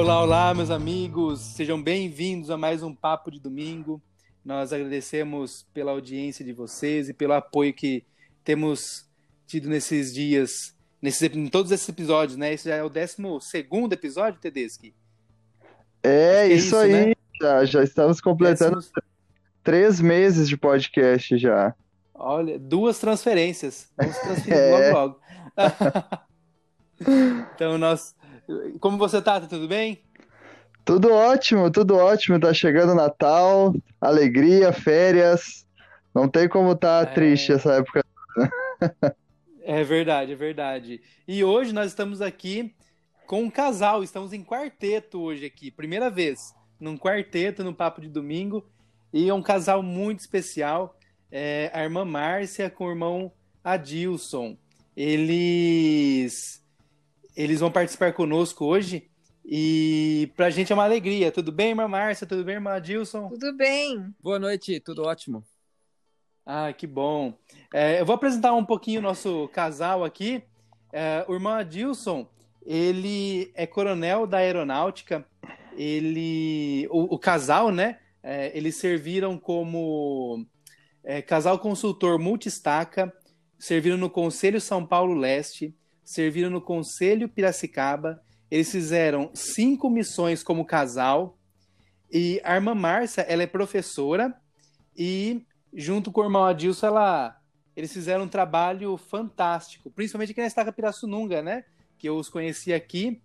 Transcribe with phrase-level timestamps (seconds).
[0.00, 4.00] Olá, olá, meus amigos, sejam bem-vindos a mais um Papo de Domingo.
[4.42, 8.02] Nós agradecemos pela audiência de vocês e pelo apoio que
[8.42, 9.06] temos
[9.46, 12.54] tido nesses dias, nesses, em todos esses episódios, né?
[12.54, 14.94] Esse já é o 12 segundo episódio, Tedeschi?
[16.02, 17.12] É, é, isso, isso aí, né?
[17.38, 19.04] já, já estamos completando Décimos...
[19.62, 21.74] três meses de podcast já.
[22.14, 23.92] Olha, duas transferências.
[23.98, 24.92] Vamos transferir é.
[24.92, 25.20] logo, logo.
[27.54, 28.18] então, nós.
[28.80, 29.40] Como você tá?
[29.40, 30.02] Tá tudo bem?
[30.84, 32.40] Tudo ótimo, tudo ótimo.
[32.40, 35.66] Tá chegando Natal, alegria, férias.
[36.14, 37.06] Não tem como tá é...
[37.06, 38.04] triste essa época.
[39.62, 41.00] é verdade, é verdade.
[41.26, 42.74] E hoje nós estamos aqui
[43.26, 44.02] com um casal.
[44.02, 45.70] Estamos em quarteto hoje aqui.
[45.70, 48.66] Primeira vez num quarteto no Papo de Domingo.
[49.12, 50.98] E é um casal muito especial.
[51.30, 53.30] É a irmã Márcia com o irmão
[53.62, 54.56] Adilson.
[54.96, 56.62] Eles,
[57.42, 59.08] eles vão participar conosco hoje.
[59.44, 61.32] E pra gente é uma alegria.
[61.32, 62.26] Tudo bem, irmã Márcia?
[62.26, 63.28] Tudo bem, irmã Adilson?
[63.28, 64.14] Tudo bem.
[64.20, 65.44] Boa noite, tudo ótimo.
[66.44, 67.38] Ah, que bom.
[67.72, 70.42] É, eu vou apresentar um pouquinho o nosso casal aqui.
[70.92, 72.28] É, o irmão Adilson,
[72.64, 75.26] ele é coronel da aeronáutica.
[75.76, 77.98] Ele, o, o casal, né?
[78.22, 80.46] É, eles serviram como
[81.02, 83.12] é, casal consultor multistaca,
[83.58, 85.74] serviram no Conselho São Paulo Leste,
[86.10, 88.20] serviram no Conselho Piracicaba.
[88.50, 91.38] Eles fizeram cinco missões como casal.
[92.10, 94.34] E a irmã Márcia, ela é professora
[94.96, 97.40] e junto com o irmão Adilson, ela,
[97.76, 101.64] eles fizeram um trabalho fantástico, principalmente aqui na Estaca Pirassununga, né?
[101.96, 103.22] Que eu os conheci aqui,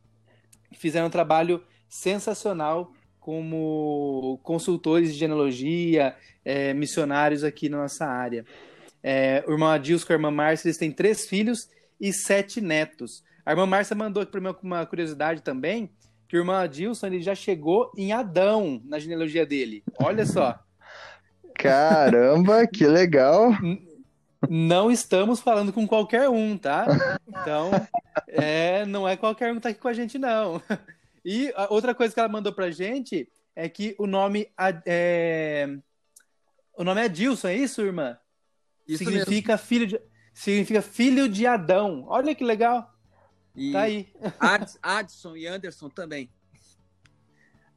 [0.73, 8.45] fizeram um trabalho sensacional como consultores de genealogia, é, missionários aqui na nossa área.
[9.02, 11.67] É, o irmão Adilson com a irmã Márcia, eles têm três filhos
[12.00, 13.24] e sete netos.
[13.46, 15.92] A irmã Márcia mandou aqui para mim uma curiosidade também,
[16.28, 19.84] que o irmão Adilson ele já chegou em Adão na genealogia dele.
[20.00, 20.59] Olha só.
[21.53, 23.52] Caramba, que legal!
[24.50, 26.86] Não estamos falando com qualquer um, tá?
[27.28, 27.72] Então,
[28.28, 30.62] é, não é qualquer um que tá aqui com a gente, não.
[31.24, 34.48] E outra coisa que ela mandou pra gente é que o nome
[34.86, 35.68] é,
[36.78, 38.18] o nome é Dilson, é isso, irmã?
[38.88, 39.66] Isso significa mesmo.
[39.66, 40.00] filho de
[40.35, 42.03] significa filho de Adão.
[42.07, 42.94] Olha que legal.
[43.56, 44.09] E tá aí.
[44.40, 46.29] Ad, Adson e Anderson também.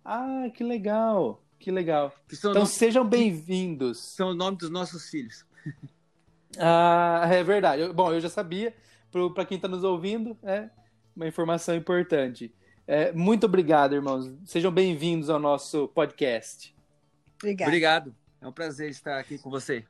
[0.04, 1.42] Ah, que legal.
[1.58, 2.12] Que legal.
[2.28, 3.98] Que então sejam bem-vindos.
[3.98, 5.47] São o nome dos nossos filhos.
[6.60, 7.82] Ah, é verdade.
[7.82, 8.74] Eu, bom, eu já sabia.
[9.34, 10.70] Para quem está nos ouvindo, é
[11.14, 12.52] uma informação importante.
[12.86, 14.32] É, muito obrigado, irmãos.
[14.47, 16.74] Sejam bem-vindos ao nosso podcast.
[17.36, 17.68] Obrigado.
[17.68, 18.16] Obrigado.
[18.41, 19.84] É um prazer estar aqui com você.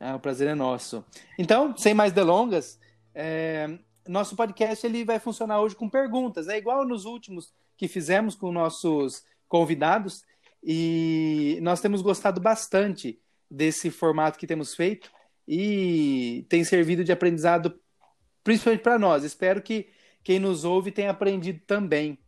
[0.00, 1.04] É, o prazer é nosso.
[1.38, 2.78] Então, sem mais delongas,
[3.14, 6.48] é, nosso podcast ele vai funcionar hoje com perguntas.
[6.48, 10.24] É igual nos últimos que fizemos com nossos convidados.
[10.62, 13.20] E nós temos gostado bastante
[13.50, 15.10] desse formato que temos feito
[15.46, 17.80] e tem servido de aprendizado
[18.44, 19.24] principalmente para nós.
[19.24, 19.88] Espero que
[20.22, 22.18] quem nos ouve tenha aprendido também.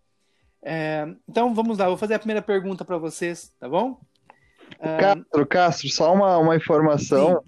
[0.62, 4.00] É, então vamos lá, vou fazer a primeira pergunta para vocês, tá bom?
[4.78, 7.42] Castro, Castro, só uma, uma informação.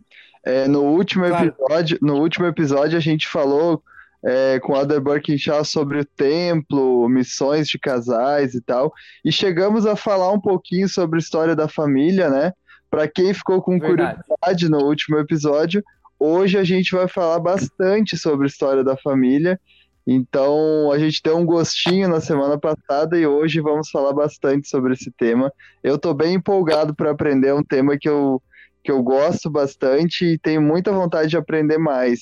[0.45, 1.49] É, no último claro.
[1.49, 3.83] episódio, no último episódio a gente falou
[4.25, 8.93] é, com Adler Burkinshaw sobre o templo, missões de casais e tal,
[9.25, 12.53] e chegamos a falar um pouquinho sobre a história da família, né?
[12.91, 14.21] Para quem ficou com Verdade.
[14.23, 15.83] curiosidade no último episódio,
[16.19, 19.59] hoje a gente vai falar bastante sobre a história da família
[20.07, 24.95] então, a gente deu um gostinho na semana passada e hoje vamos falar bastante sobre
[24.95, 25.53] esse tema.
[25.83, 28.43] Eu estou bem empolgado para aprender um tema que eu,
[28.83, 32.21] que eu gosto bastante e tenho muita vontade de aprender mais.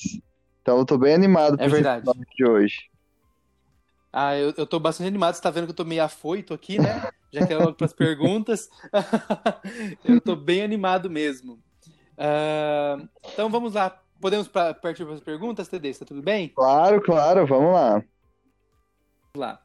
[0.61, 2.05] Então, eu estou bem animado para é verdade.
[2.35, 2.91] de hoje.
[4.13, 5.33] Ah, eu, eu tô bastante animado.
[5.33, 7.09] Você tá vendo que eu tô meio afoito aqui, né?
[7.31, 8.69] Já quero logo para as perguntas.
[10.03, 11.53] eu tô bem animado mesmo.
[12.17, 14.01] Uh, então vamos lá.
[14.19, 15.89] Podemos partir para as perguntas, TD?
[15.89, 16.49] Está tudo bem?
[16.49, 18.03] Claro, claro, vamos lá.
[19.33, 19.61] Vamos lá.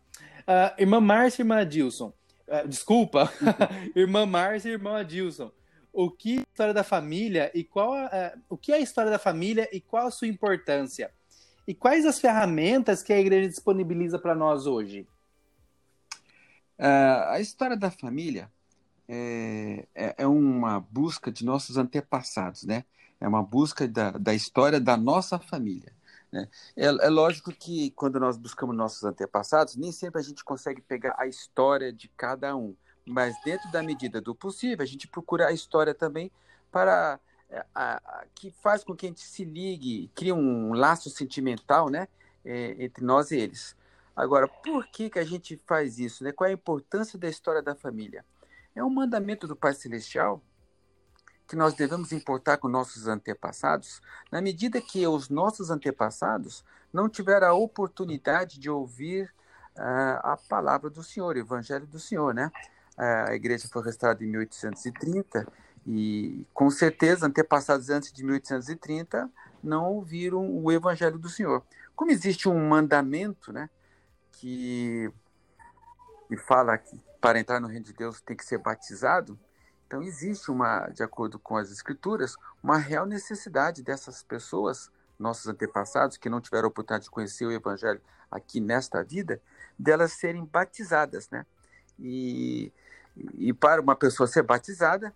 [0.47, 2.13] Uh, irmã Márcia e irmã Adilson.
[2.47, 3.31] Uh, desculpa,
[3.97, 5.51] irmã Márcia e irmã Adilson.
[5.99, 9.11] O que é a história da família e qual uh, o que é a história
[9.11, 11.11] da família e qual a sua importância?
[11.67, 15.09] E quais as ferramentas que a igreja disponibiliza para nós hoje?
[16.79, 18.53] a história da família
[19.09, 22.85] é, é, é, uma busca de nossos antepassados, né?
[23.19, 25.91] é uma busca da, da história da nossa família.
[26.31, 26.47] Né?
[26.77, 31.15] É, é lógico que quando nós buscamos nossos antepassados, nem sempre a gente consegue pegar
[31.19, 35.53] a história de cada um, mas dentro da medida do possível, a gente procura a
[35.53, 36.31] história também
[36.71, 41.09] para é, a, a, que faz com que a gente se ligue, crie um laço
[41.09, 42.09] sentimental, né,
[42.45, 43.77] é, entre nós e eles.
[44.15, 46.25] Agora, por que, que a gente faz isso?
[46.25, 46.33] Né?
[46.33, 48.25] Qual é a importância da história da família?
[48.75, 50.43] É um mandamento do Pai Celestial
[51.47, 54.01] que nós devemos importar com nossos antepassados,
[54.33, 59.33] na medida que os nossos antepassados não tiveram a oportunidade de ouvir
[59.77, 62.51] uh, a palavra do Senhor, o Evangelho do Senhor, né?
[62.97, 65.47] A igreja foi restaurada em 1830
[65.87, 69.31] e, com certeza, antepassados antes de 1830
[69.63, 71.63] não ouviram o Evangelho do Senhor.
[71.95, 73.69] Como existe um mandamento, né,
[74.33, 75.11] que,
[76.29, 79.39] que fala que para entrar no reino de Deus tem que ser batizado,
[79.87, 86.17] então existe uma, de acordo com as escrituras, uma real necessidade dessas pessoas, nossos antepassados
[86.17, 88.01] que não tiveram a oportunidade de conhecer o evangelho
[88.31, 89.41] aqui nesta vida,
[89.79, 91.47] delas serem batizadas, né?
[91.99, 92.73] E,
[93.35, 95.15] e para uma pessoa ser batizada,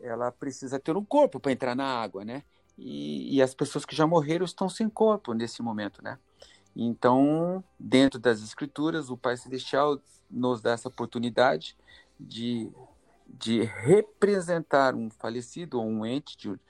[0.00, 2.42] ela precisa ter um corpo para entrar na água, né?
[2.76, 6.16] E, e, as pessoas que já morreram estão sem corpo nesse momento, né?
[6.76, 10.00] Então, dentro das escrituras, o Pai Celestial
[10.30, 11.76] nos dá essa oportunidade
[12.20, 12.70] de,
[13.26, 16.60] de representar um falecido ou um ente de,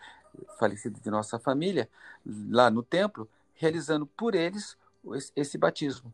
[0.58, 1.90] falecido de nossa família
[2.25, 4.78] lá no templo, realizando por eles
[5.14, 6.12] esse, esse batismo.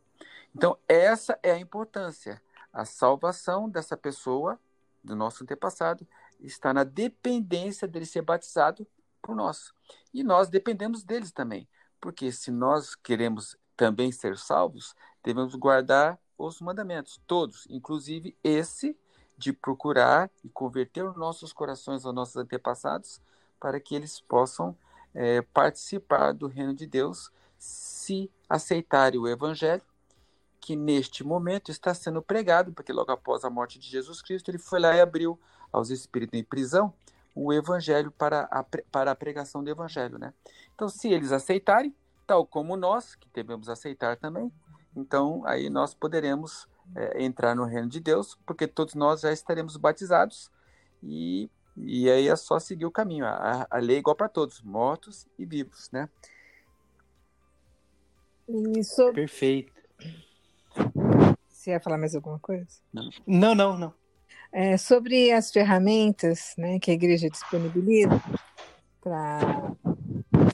[0.55, 2.43] Então, essa é a importância.
[2.75, 4.59] A salvação dessa pessoa,
[5.03, 6.05] do nosso antepassado,
[6.41, 8.85] está na dependência dele ser batizado
[9.23, 9.73] por nós.
[10.13, 11.69] E nós dependemos deles também.
[12.01, 18.99] Porque se nós queremos também ser salvos, devemos guardar os mandamentos, todos, inclusive esse
[19.39, 23.21] de procurar e converter os nossos corações aos nossos antepassados,
[23.61, 24.77] para que eles possam
[25.15, 29.83] é, participar do reino de Deus, se aceitarem o Evangelho,
[30.65, 34.57] que neste momento está sendo pregado, porque logo após a morte de Jesus Cristo, ele
[34.57, 35.39] foi lá e abriu
[35.71, 36.91] aos espíritos em prisão
[37.35, 40.19] o Evangelho para a, para a pregação do Evangelho.
[40.19, 40.33] Né?
[40.75, 41.95] Então, se eles aceitarem,
[42.27, 44.51] tal como nós, que devemos aceitar também.
[44.97, 46.67] Então, aí nós poderemos
[46.97, 50.51] é, entrar no reino de Deus, porque todos nós já estaremos batizados
[51.03, 53.27] e, e aí é só seguir o caminho.
[53.27, 56.09] A, a lei é igual para todos, mortos e vivos, né?
[58.49, 59.13] Isso.
[59.13, 59.75] Perfeito.
[61.65, 62.67] Você ia falar mais alguma coisa?
[62.93, 63.79] Não, não, não.
[63.79, 63.95] não.
[64.53, 68.23] É, sobre as ferramentas né, que a igreja disponibiliza
[69.01, 69.73] para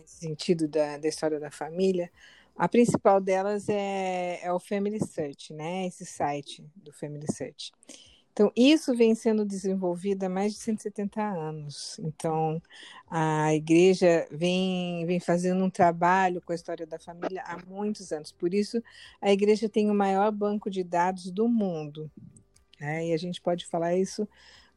[0.06, 2.12] sentido da, da história da família,
[2.56, 5.88] a principal delas é, é o Family Search, né?
[5.88, 7.72] Esse site do Family Search.
[8.32, 11.98] Então, isso vem sendo desenvolvido há mais de 170 anos.
[12.02, 12.62] Então,
[13.10, 18.32] a igreja vem, vem fazendo um trabalho com a história da família há muitos anos.
[18.32, 18.82] Por isso,
[19.20, 22.10] a igreja tem o maior banco de dados do mundo.
[22.80, 23.08] Né?
[23.08, 24.28] E a gente pode falar isso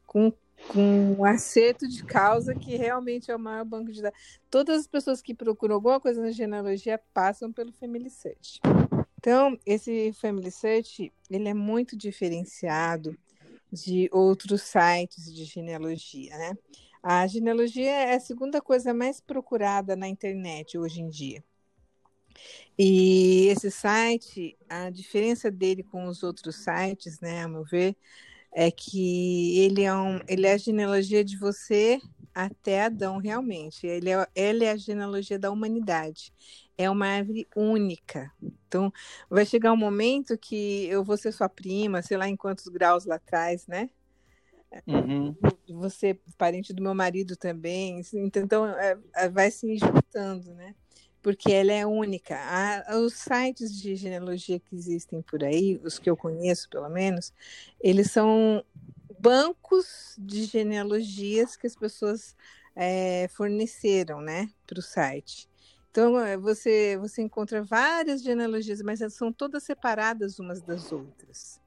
[0.06, 0.32] com
[0.68, 4.18] com um acerto de causa que realmente é o maior banco de dados.
[4.50, 8.60] Todas as pessoas que procuram alguma coisa na genealogia passam pelo Family Search.
[9.18, 13.16] Então, esse Family Search, ele é muito diferenciado
[13.74, 16.54] de outros sites de genealogia, né?
[17.02, 21.44] A genealogia é a segunda coisa mais procurada na internet hoje em dia.
[22.78, 27.96] E esse site, a diferença dele com os outros sites, né, a meu ver,
[28.52, 32.00] é que ele é, um, ele é a genealogia de você
[32.34, 33.86] até Adão, realmente.
[33.86, 36.32] Ele é, ele é a genealogia da humanidade.
[36.76, 38.32] É uma árvore única.
[38.42, 38.92] Então,
[39.30, 43.04] vai chegar um momento que eu vou ser sua prima, sei lá em quantos graus
[43.04, 43.90] lá atrás, né?
[44.86, 45.36] Uhum.
[45.68, 48.02] Você, parente do meu marido também.
[48.12, 50.74] Então, é, é vai se juntando, né?
[51.24, 52.38] porque ela é única.
[53.02, 57.32] os sites de genealogia que existem por aí, os que eu conheço pelo menos,
[57.80, 58.62] eles são
[59.18, 62.36] bancos de genealogias que as pessoas
[62.76, 65.48] é, forneceram né, para o site.
[65.94, 71.60] Então, é, você, você encontra várias genealogias, mas elas são todas separadas umas das outras.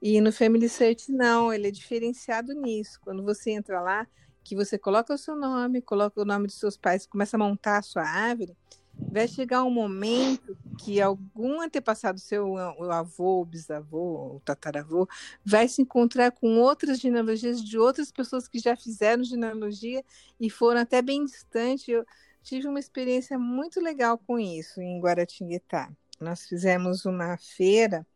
[0.00, 3.00] E no Family Search, não, ele é diferenciado nisso.
[3.02, 4.06] Quando você entra lá,
[4.44, 7.78] que você coloca o seu nome, coloca o nome dos seus pais, começa a montar
[7.78, 8.56] a sua árvore,
[8.94, 15.08] vai chegar um momento que algum antepassado seu, o avô, o bisavô, o tataravô,
[15.44, 20.04] vai se encontrar com outras genealogias de outras pessoas que já fizeram genealogia
[20.38, 21.90] e foram até bem distante.
[21.90, 22.06] Eu
[22.42, 25.90] tive uma experiência muito legal com isso em Guaratinguetá.
[26.20, 28.06] Nós fizemos uma feira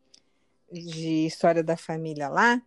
[0.71, 2.61] de história da família lá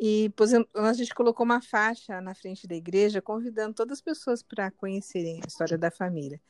[0.00, 0.32] e
[0.74, 5.40] a gente colocou uma faixa na frente da igreja convidando todas as pessoas para conhecerem
[5.42, 6.40] a história da família.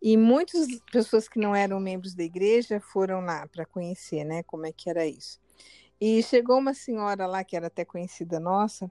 [0.00, 4.66] E muitas pessoas que não eram membros da igreja foram lá para conhecer, né, como
[4.66, 5.40] é que era isso.
[6.00, 8.90] E chegou uma senhora lá, que era até conhecida nossa,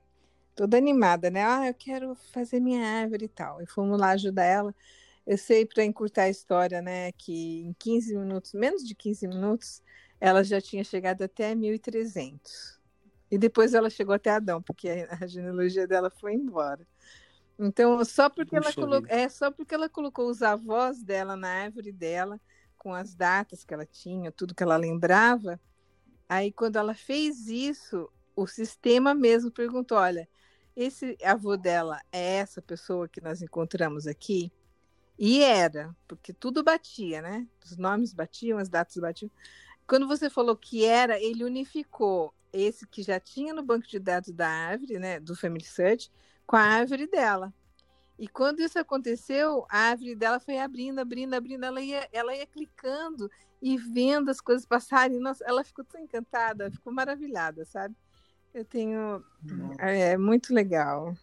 [0.62, 1.44] toda animada, né?
[1.44, 3.60] Ah, eu quero fazer minha árvore e tal.
[3.64, 4.76] E fomos lá ajudar ela.
[5.26, 9.82] Eu sei, para encurtar a história, né, que em 15 minutos, menos de 15 minutos,
[10.20, 12.80] ela já tinha chegado até 1300.
[13.32, 16.88] E depois ela chegou até Adão, porque a genealogia dela foi embora.
[17.58, 21.92] Então, só porque, ela colocou, é, só porque ela colocou os avós dela na árvore
[21.92, 22.40] dela,
[22.78, 25.60] com as datas que ela tinha, tudo que ela lembrava,
[26.30, 30.30] aí quando ela fez isso, o sistema mesmo perguntou: olha,
[30.76, 34.52] esse avô dela é essa pessoa que nós encontramos aqui?
[35.18, 37.48] E era, porque tudo batia, né?
[37.64, 39.30] Os nomes batiam, as datas batiam.
[39.86, 44.32] Quando você falou que era, ele unificou esse que já tinha no banco de dados
[44.32, 46.12] da árvore, né, do Family Search,
[46.46, 47.54] com a árvore dela.
[48.18, 52.46] E quando isso aconteceu, a árvore dela foi abrindo, abrindo, abrindo, ela ia, ela ia
[52.46, 53.30] clicando
[53.62, 55.20] e vendo as coisas passarem.
[55.20, 57.96] Nossa, ela ficou tão encantada, ficou maravilhada, sabe?
[58.54, 59.24] Eu tenho.
[59.80, 61.16] É, é muito legal.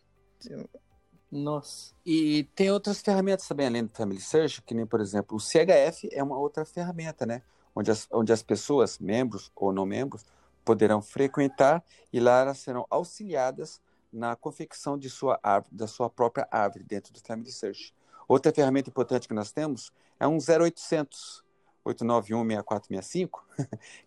[1.30, 1.92] Nossa.
[2.04, 6.08] E tem outras ferramentas também, além do Family Search, que nem, por exemplo, o CHF
[6.12, 7.42] é uma outra ferramenta, né?
[7.75, 10.25] Onde as, onde as pessoas, membros ou não membros,
[10.64, 13.80] poderão frequentar e lá elas serão auxiliadas
[14.12, 17.94] na confecção de sua árvore, da sua própria árvore dentro do Family Search.
[18.26, 21.44] Outra ferramenta importante que nós temos é um 0800
[21.85, 23.47] 891 6465,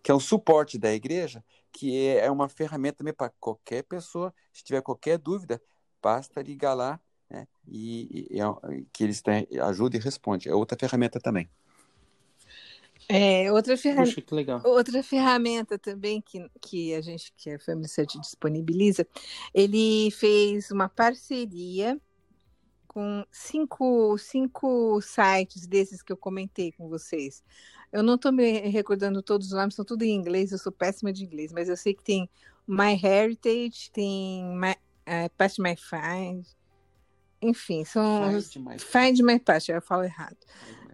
[0.02, 4.62] que é um suporte da igreja, que é uma ferramenta também para qualquer pessoa, se
[4.62, 5.60] tiver qualquer dúvida,
[6.02, 7.00] basta ligar lá
[7.30, 10.52] né, e, e, e que eles têm, ajudam e respondem.
[10.52, 11.48] É outra ferramenta também.
[13.08, 14.04] É, outra, ferra...
[14.64, 19.06] outra ferramenta também que, que a gente, que a Family Search disponibiliza,
[19.52, 22.00] ele fez uma parceria
[22.86, 27.42] com cinco, cinco sites desses que eu comentei com vocês.
[27.92, 31.12] Eu não estou me recordando todos os nomes, são tudo em inglês, eu sou péssima
[31.12, 32.28] de inglês, mas eu sei que tem
[32.66, 34.72] My Heritage, tem My,
[35.06, 36.46] uh, Past My Find,
[37.42, 38.40] enfim, são.
[38.40, 40.36] Find My, Find my Past, eu falo errado.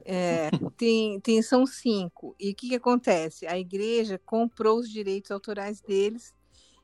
[0.04, 2.34] É, tem, tem, são cinco.
[2.40, 3.46] E o que, que acontece?
[3.46, 6.34] A igreja comprou os direitos autorais deles,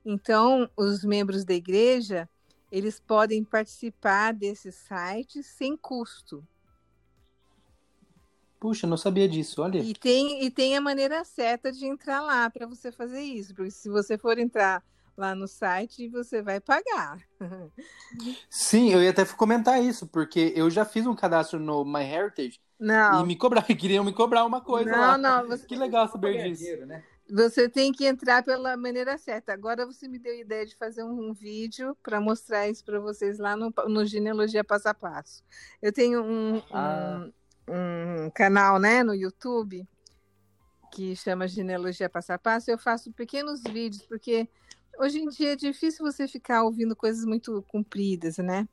[0.05, 2.29] então os membros da igreja
[2.71, 6.47] eles podem participar desses sites sem custo.
[8.65, 9.79] Puxa, não sabia disso, olha.
[9.81, 13.71] E tem, e tem a maneira certa de entrar lá para você fazer isso, porque
[13.71, 14.83] se você for entrar
[15.15, 17.19] lá no site, você vai pagar.
[18.49, 23.21] Sim, eu ia até comentar isso, porque eu já fiz um cadastro no MyHeritage não.
[23.21, 25.19] e me cobrar, queriam me cobrar uma coisa não, lá.
[25.19, 25.67] Não, você...
[25.67, 26.63] Que legal saber disso.
[26.63, 27.05] Dinheiro, né?
[27.29, 29.53] Você tem que entrar pela maneira certa.
[29.53, 32.99] Agora você me deu a ideia de fazer um, um vídeo para mostrar isso para
[32.99, 35.45] vocês lá no, no Genealogia Passo a Passo.
[35.83, 37.27] Eu tenho um, ah.
[37.27, 37.33] um
[37.69, 39.87] um canal né, no YouTube
[40.95, 42.71] que chama Genealogia Passo a Passo.
[42.71, 44.49] Eu faço pequenos vídeos, porque
[44.97, 48.69] hoje em dia é difícil você ficar ouvindo coisas muito compridas, né?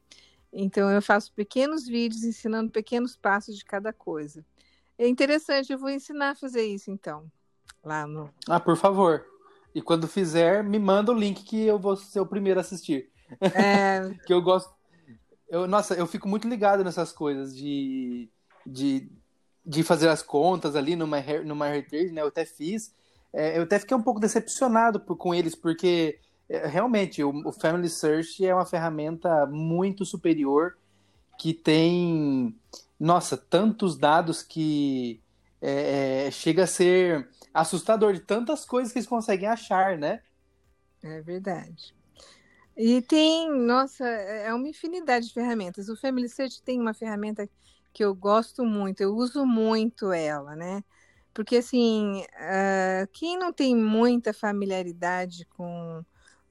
[0.53, 4.45] Então eu faço pequenos vídeos ensinando pequenos passos de cada coisa.
[4.98, 7.25] É interessante, eu vou ensinar a fazer isso então.
[7.83, 8.29] Lá no.
[8.48, 9.25] Ah, por favor.
[9.74, 13.10] E quando fizer, me manda o link que eu vou ser o primeiro a assistir.
[13.41, 14.01] É...
[14.27, 14.71] que eu gosto.
[15.50, 18.29] Eu, nossa, eu fico muito ligado nessas coisas de
[18.65, 19.10] de,
[19.65, 22.22] de fazer as contas ali no My, no My Heritage, né?
[22.22, 22.94] Eu até fiz.
[23.34, 27.51] É, eu até fiquei um pouco decepcionado por, com eles, porque é, realmente o, o,
[27.51, 30.77] Family Search é uma ferramenta muito superior
[31.39, 32.56] que tem,
[33.00, 35.22] nossa, tantos dados que
[35.62, 40.22] é, é chega a ser assustador de tantas coisas que eles conseguem achar, né?
[41.01, 41.96] É verdade.
[42.77, 45.89] E tem, nossa, é uma infinidade de ferramentas.
[45.89, 47.50] O Family Search tem uma ferramenta
[47.93, 50.83] que eu gosto muito, eu uso muito ela, né?
[51.33, 56.03] Porque, assim, uh, quem não tem muita familiaridade com,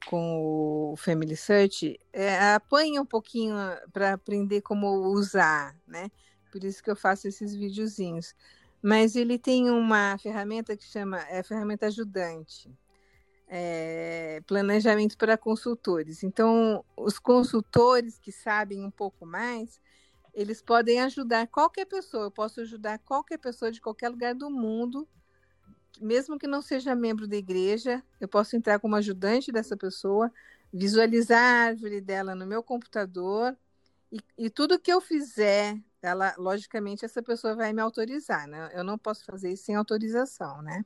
[0.07, 3.55] com o Family Search, é, apanha um pouquinho
[3.93, 6.11] para aprender como usar, né?
[6.51, 8.35] Por isso que eu faço esses videozinhos.
[8.83, 12.71] Mas ele tem uma ferramenta que chama é ferramenta ajudante.
[13.47, 16.23] É, planejamento para consultores.
[16.23, 19.81] Então, os consultores que sabem um pouco mais,
[20.35, 22.25] eles podem ajudar qualquer pessoa.
[22.25, 25.09] Eu posso ajudar qualquer pessoa de qualquer lugar do mundo,
[26.01, 28.03] mesmo que não seja membro da igreja.
[28.21, 30.33] Eu posso entrar como ajudante dessa pessoa,
[30.73, 33.57] visualizar a árvore dela no meu computador
[34.13, 38.71] e, e tudo que eu fizer, ela, logicamente, essa pessoa vai me autorizar, né?
[38.75, 40.85] Eu não posso fazer isso sem autorização, né?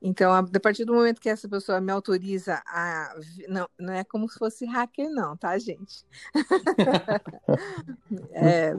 [0.00, 3.14] Então, a, a partir do momento que essa pessoa me autoriza a.
[3.48, 6.04] Não, não é como se fosse hacker, não, tá, gente?
[8.30, 8.76] é,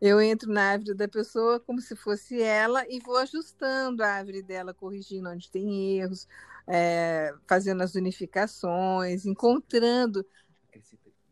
[0.00, 4.42] eu entro na árvore da pessoa como se fosse ela e vou ajustando a árvore
[4.42, 6.26] dela, corrigindo onde tem erros,
[6.66, 10.26] é, fazendo as unificações, encontrando.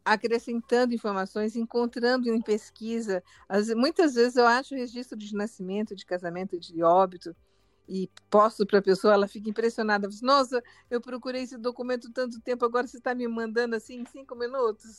[0.04, 3.22] acrescentando informações, encontrando em pesquisa.
[3.48, 7.34] As, muitas vezes eu acho registro de nascimento, de casamento, de óbito,
[7.92, 10.08] e posto para a pessoa, ela fica impressionada.
[10.22, 14.34] Nossa, eu procurei esse documento tanto tempo, agora você está me mandando assim em cinco
[14.34, 14.98] minutos.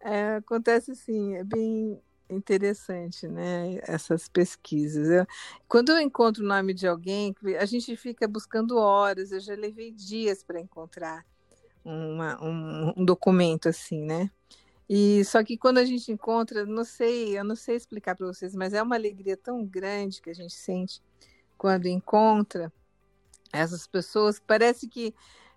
[0.00, 3.78] É, acontece assim, é bem interessante, né?
[3.82, 5.10] Essas pesquisas.
[5.10, 5.26] Eu,
[5.68, 9.30] quando eu encontro o nome de alguém, a gente fica buscando horas.
[9.30, 11.26] Eu já levei dias para encontrar
[11.84, 14.30] uma, um, um, documento assim, né?
[14.88, 18.54] E só que quando a gente encontra, não sei, eu não sei explicar para vocês,
[18.54, 21.02] mas é uma alegria tão grande que a gente sente
[21.62, 22.72] quando encontra
[23.52, 24.40] essas pessoas.
[24.40, 25.14] Parece que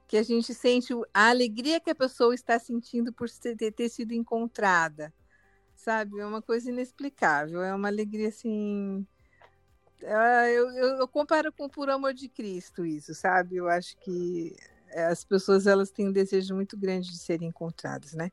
[0.08, 4.12] que a gente sente a alegria que a pessoa está sentindo por ter, ter sido
[4.14, 5.12] encontrada,
[5.76, 6.20] sabe?
[6.20, 9.04] É uma coisa inexplicável, é uma alegria assim.
[10.00, 13.56] É, eu, eu, eu comparo com por amor de Cristo isso, sabe?
[13.56, 14.56] Eu acho que
[15.10, 18.32] as pessoas elas têm um desejo muito grande de serem encontradas, né?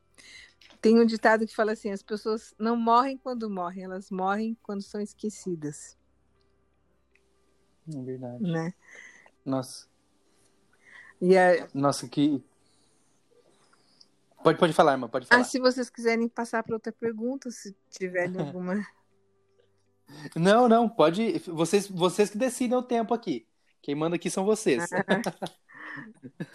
[0.79, 4.83] Tem um ditado que fala assim: as pessoas não morrem quando morrem, elas morrem quando
[4.83, 5.97] são esquecidas.
[7.89, 8.43] É verdade.
[8.43, 8.75] Né?
[9.45, 9.87] Nossa.
[11.21, 11.69] E a...
[11.73, 12.43] Nossa, que.
[14.43, 15.41] Pode, pode falar, irmã, pode falar.
[15.41, 18.75] Ah, se vocês quiserem passar para outra pergunta, se tiverem alguma.
[20.37, 21.39] Não, não, pode.
[21.47, 23.47] Vocês, vocês que decidem o tempo aqui.
[23.81, 24.89] Quem manda aqui são vocês.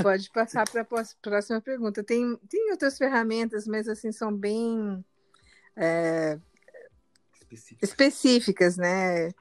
[0.01, 2.03] Pode passar para a próxima pergunta.
[2.03, 5.03] Tem, tem outras ferramentas, mas assim são bem
[5.75, 6.39] é,
[7.35, 7.89] específicas.
[7.89, 9.31] específicas, né?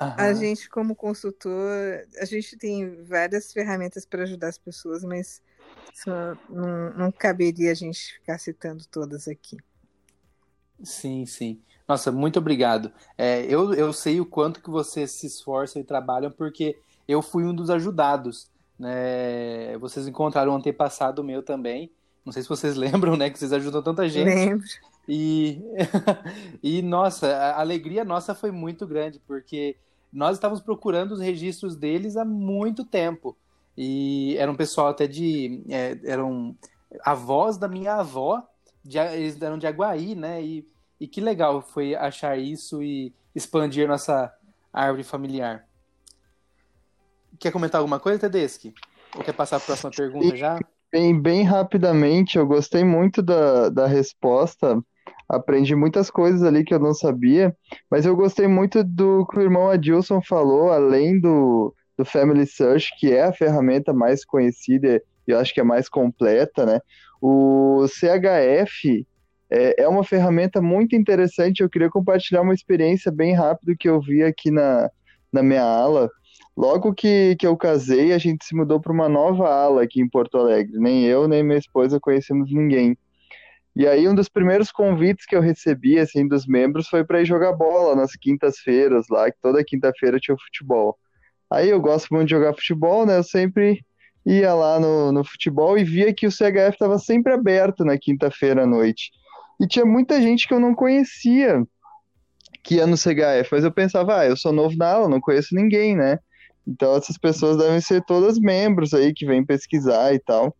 [0.00, 5.42] A gente, como consultor, a gente tem várias ferramentas para ajudar as pessoas, mas
[6.48, 9.58] não, não caberia a gente ficar citando todas aqui.
[10.82, 11.60] Sim, sim.
[11.86, 12.90] Nossa, muito obrigado.
[13.18, 17.44] É, eu, eu sei o quanto que vocês se esforçam e trabalham, porque eu fui
[17.44, 18.50] um dos ajudados.
[18.78, 19.76] Né?
[19.78, 21.92] Vocês encontraram um antepassado meu também.
[22.24, 23.28] Não sei se vocês lembram, né?
[23.28, 24.24] Que vocês ajudam tanta gente.
[24.24, 24.66] Lembro.
[25.06, 25.60] E,
[26.62, 29.76] e nossa, a alegria nossa foi muito grande, porque
[30.12, 33.36] nós estávamos procurando os registros deles há muito tempo.
[33.76, 35.62] E era um pessoal até de.
[35.68, 36.56] É, eram
[37.04, 38.42] avós da minha avó,
[38.84, 40.42] de, eles eram de Aguaí, né?
[40.42, 40.68] E,
[40.98, 44.32] e que legal foi achar isso e expandir nossa
[44.72, 45.66] árvore familiar.
[47.38, 48.74] Quer comentar alguma coisa, Tedeschi?
[49.16, 50.58] Ou quer passar a próxima pergunta já?
[50.92, 54.82] Bem, bem rapidamente, eu gostei muito da, da resposta.
[55.30, 57.56] Aprendi muitas coisas ali que eu não sabia,
[57.88, 62.90] mas eu gostei muito do que o irmão Adilson falou, além do, do Family Search,
[62.98, 66.80] que é a ferramenta mais conhecida e eu acho que é mais completa, né?
[67.22, 69.06] O CHF
[69.48, 71.62] é, é uma ferramenta muito interessante.
[71.62, 74.90] Eu queria compartilhar uma experiência bem rápida que eu vi aqui na,
[75.32, 76.10] na minha ala.
[76.56, 80.08] Logo que, que eu casei, a gente se mudou para uma nova ala aqui em
[80.08, 80.78] Porto Alegre.
[80.78, 82.96] Nem eu, nem minha esposa conhecemos ninguém.
[83.76, 87.24] E aí, um dos primeiros convites que eu recebi, assim, dos membros foi para ir
[87.24, 90.98] jogar bola nas quintas-feiras lá, que toda quinta-feira tinha futebol.
[91.50, 93.18] Aí eu gosto muito de jogar futebol, né?
[93.18, 93.84] Eu sempre
[94.26, 98.64] ia lá no, no futebol e via que o CHF estava sempre aberto na quinta-feira
[98.64, 99.10] à noite.
[99.60, 101.62] E tinha muita gente que eu não conhecia
[102.62, 105.54] que ia no CHF, mas eu pensava, ah, eu sou novo na aula, não conheço
[105.54, 106.18] ninguém, né?
[106.66, 110.54] Então essas pessoas devem ser todas membros aí que vêm pesquisar e tal.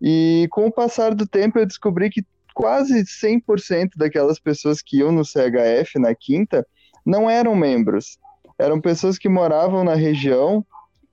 [0.00, 2.22] E com o passar do tempo eu descobri que
[2.60, 6.66] quase 100% daquelas pessoas que iam no CHF na quinta
[7.06, 8.18] não eram membros.
[8.58, 10.62] Eram pessoas que moravam na região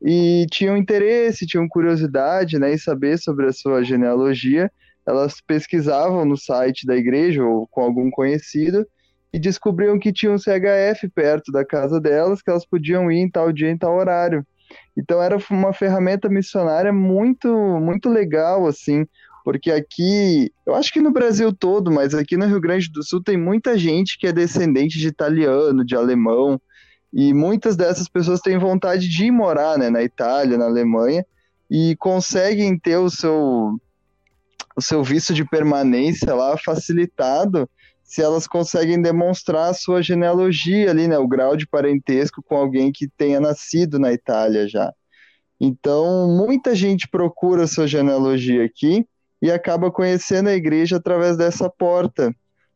[0.02, 4.70] e tinham interesse, tinham curiosidade né, em saber sobre a sua genealogia.
[5.08, 8.86] Elas pesquisavam no site da igreja ou com algum conhecido
[9.32, 13.30] e descobriam que tinha um CHF perto da casa delas, que elas podiam ir em
[13.30, 14.46] tal dia, em tal horário.
[14.98, 17.48] Então era uma ferramenta missionária muito,
[17.80, 19.06] muito legal, assim,
[19.48, 23.24] porque aqui, eu acho que no Brasil todo, mas aqui no Rio Grande do Sul
[23.24, 26.60] tem muita gente que é descendente de italiano, de alemão,
[27.14, 31.26] e muitas dessas pessoas têm vontade de ir morar, né, na Itália, na Alemanha,
[31.72, 33.80] e conseguem ter o seu,
[34.76, 37.70] o seu visto de permanência lá facilitado
[38.04, 42.92] se elas conseguem demonstrar a sua genealogia ali, né, o grau de parentesco com alguém
[42.92, 44.92] que tenha nascido na Itália já.
[45.58, 49.08] Então, muita gente procura sua genealogia aqui
[49.42, 52.34] e acaba conhecendo a igreja através dessa porta,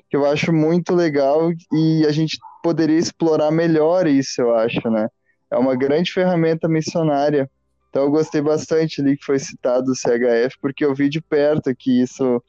[0.10, 5.08] que eu acho muito legal e a gente poderia explorar melhor isso, eu acho, né?
[5.50, 7.50] É uma grande ferramenta missionária.
[7.89, 11.76] Então, eu gostei bastante ali que foi citado o CHF, porque eu vi de perto
[11.76, 12.41] que isso,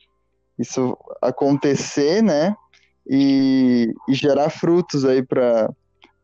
[0.59, 2.55] isso acontecer, né?
[3.07, 5.69] e, e gerar frutos aí para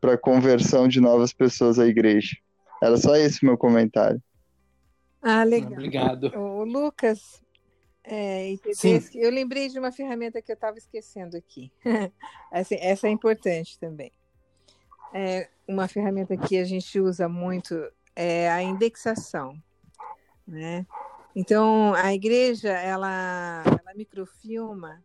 [0.03, 2.35] a conversão de novas pessoas à igreja.
[2.81, 4.21] Era só esse meu comentário.
[5.21, 5.73] Ah, legal.
[5.73, 6.31] Obrigado.
[6.35, 7.41] O Lucas,
[8.11, 8.55] É,
[9.13, 11.71] eu lembrei de uma ferramenta que eu estava esquecendo aqui.
[12.51, 14.11] essa, essa, é importante também.
[15.13, 17.75] É uma ferramenta que a gente usa muito
[18.15, 19.53] é a indexação,
[20.45, 20.87] né?
[21.35, 25.03] Então a igreja ela, ela microfilma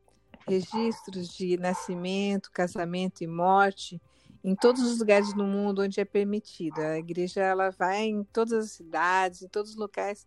[0.48, 4.00] registros de nascimento, casamento e morte
[4.42, 6.78] em todos os lugares do mundo onde é permitido.
[6.80, 10.26] A igreja ela vai em todas as cidades, em todos os locais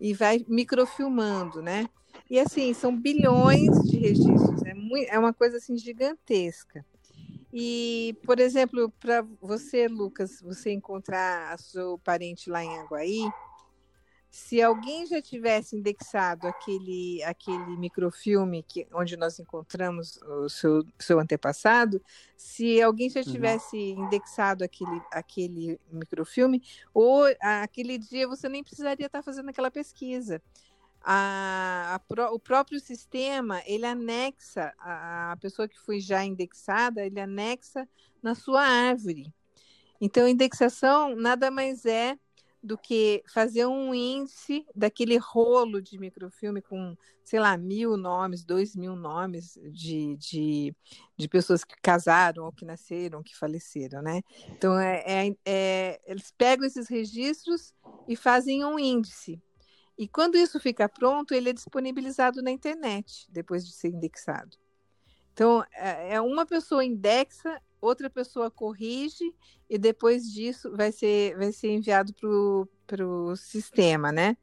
[0.00, 1.88] e vai microfilmando, né?
[2.28, 6.84] E assim, são bilhões de registros, é, muito, é uma coisa assim gigantesca.
[7.52, 13.28] E, por exemplo, para você, Lucas, você encontrar seu parente lá em Aguaí,
[14.30, 21.18] se alguém já tivesse indexado aquele, aquele microfilme que, onde nós encontramos o seu, seu
[21.18, 22.00] antepassado,
[22.36, 23.26] se alguém já uhum.
[23.26, 24.04] tivesse uhum.
[24.04, 26.62] indexado aquele, aquele microfilme,
[26.94, 30.40] ou aquele dia você nem precisaria estar fazendo aquela pesquisa.
[31.02, 37.18] A, a, o próprio sistema ele anexa a, a pessoa que foi já indexada, ele
[37.18, 37.88] anexa
[38.22, 39.32] na sua árvore.
[40.00, 42.16] Então, indexação nada mais é
[42.62, 48.76] do que fazer um índice daquele rolo de microfilme com, sei lá, mil nomes, dois
[48.76, 50.76] mil nomes de, de,
[51.16, 54.20] de pessoas que casaram ou que nasceram, que faleceram, né?
[54.50, 57.74] Então, é, é, é, eles pegam esses registros
[58.06, 59.40] e fazem um índice.
[59.96, 64.56] E quando isso fica pronto, ele é disponibilizado na internet, depois de ser indexado.
[65.32, 69.34] Então, é, é uma pessoa indexa outra pessoa corrige
[69.68, 72.14] e depois disso vai ser, vai ser enviado
[72.86, 74.36] para o sistema, né?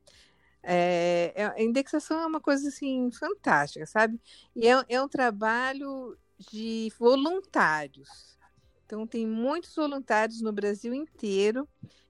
[0.63, 4.19] É, é, a indexação é uma coisa assim fantástica, sabe?
[4.55, 6.17] E é, é um trabalho
[6.51, 8.37] de voluntários.
[8.85, 11.67] Então tem muitos voluntários no Brasil inteiro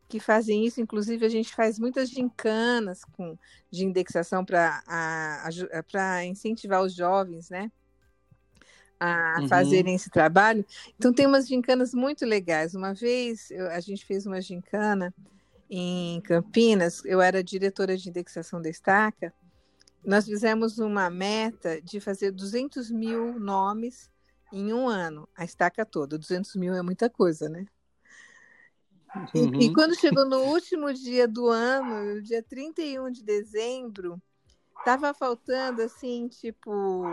[0.08, 0.82] que fazem isso.
[0.82, 3.38] Inclusive a gente faz muitas gincanas com
[3.70, 7.72] de indexação para incentivar os jovens, né?
[9.00, 9.48] A uhum.
[9.48, 10.66] fazerem esse trabalho.
[10.98, 12.74] Então tem umas gincanas muito legais.
[12.74, 15.14] Uma vez eu, a gente fez uma gincana
[15.70, 19.34] em Campinas, eu era diretora de indexação da estaca.
[20.04, 24.10] Nós fizemos uma meta de fazer 200 mil nomes
[24.52, 26.18] em um ano, a estaca toda.
[26.18, 27.66] 200 mil é muita coisa, né?
[29.16, 29.56] Uhum.
[29.56, 34.22] E, e, quando chegou no último dia do ano, dia 31 de dezembro,
[34.78, 37.04] estava faltando assim, tipo,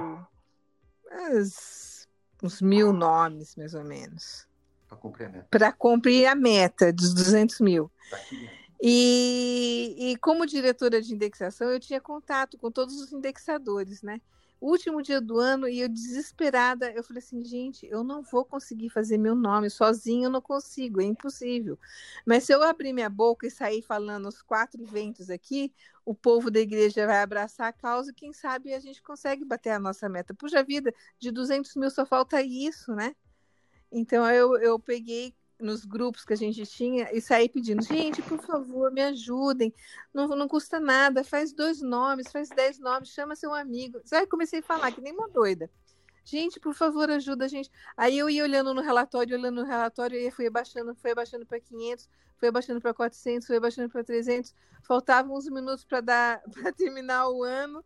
[1.15, 2.09] uns,
[2.43, 4.47] uns mil nomes, mais ou menos.
[4.89, 5.49] Para cumprir a meta.
[5.51, 7.91] Para cumprir a meta dos 200 mil.
[8.83, 14.21] E, e como diretora de indexação, eu tinha contato com todos os indexadores, né?
[14.61, 18.89] Último dia do ano e eu desesperada, eu falei assim, gente, eu não vou conseguir
[18.89, 21.79] fazer meu nome sozinho, eu não consigo, é impossível.
[22.25, 25.73] Mas se eu abrir minha boca e sair falando os quatro ventos aqui,
[26.05, 29.71] o povo da igreja vai abraçar a causa e quem sabe a gente consegue bater
[29.71, 30.35] a nossa meta.
[30.35, 33.15] Puxa vida, de 200 mil só falta isso, né?
[33.91, 38.41] Então eu, eu peguei nos grupos que a gente tinha e sair pedindo, gente, por
[38.41, 39.73] favor, me ajudem.
[40.13, 44.01] Não, não custa nada, faz dois nomes, faz dez nomes, chama seu amigo.
[44.13, 45.71] Aí comecei a falar que nem uma doida.
[46.25, 47.71] Gente, por favor, ajuda a gente.
[47.97, 51.61] Aí eu ia olhando no relatório, olhando no relatório, e fui abaixando, fui abaixando para
[51.61, 54.55] 500, fui abaixando para 400, fui abaixando para 300.
[54.83, 57.85] Faltavam uns minutos para dar para terminar o ano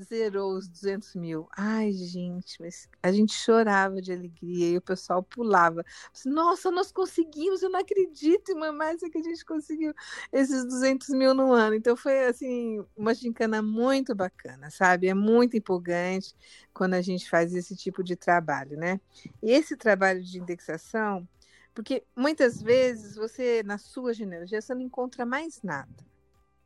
[0.00, 1.48] zerou os 200 mil.
[1.56, 5.84] Ai, gente, mas a gente chorava de alegria e o pessoal pulava.
[6.26, 9.94] Nossa, nós conseguimos, eu não acredito, mamãe, que a gente conseguiu
[10.32, 11.74] esses 200 mil no ano.
[11.74, 15.08] Então foi, assim, uma gincana muito bacana, sabe?
[15.08, 16.34] É muito empolgante
[16.72, 19.00] quando a gente faz esse tipo de trabalho, né?
[19.42, 21.26] E esse trabalho de indexação,
[21.72, 26.04] porque muitas vezes você, na sua genealogia, você não encontra mais nada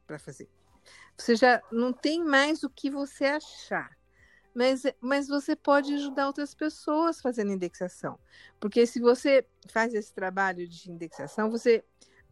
[0.06, 0.48] para fazer.
[1.16, 3.96] Você já não tem mais o que você achar.
[4.54, 8.18] Mas, mas você pode ajudar outras pessoas fazendo indexação.
[8.58, 11.84] Porque se você faz esse trabalho de indexação, você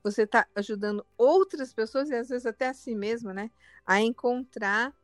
[0.02, 3.50] você está ajudando outras pessoas, e às vezes até a si mesmo, né,
[3.84, 4.94] a encontrar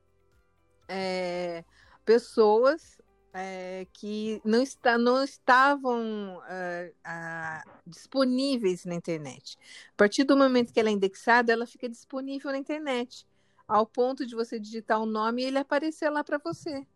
[0.89, 1.65] é,
[2.05, 3.01] pessoas
[3.33, 9.59] é, que não, está, não estavam é, a, disponíveis na internet.
[9.89, 13.27] A partir do momento que ela é indexada, ela fica disponível na internet
[13.67, 16.87] ao ponto de você digitar o um nome e ele aparecer lá para você.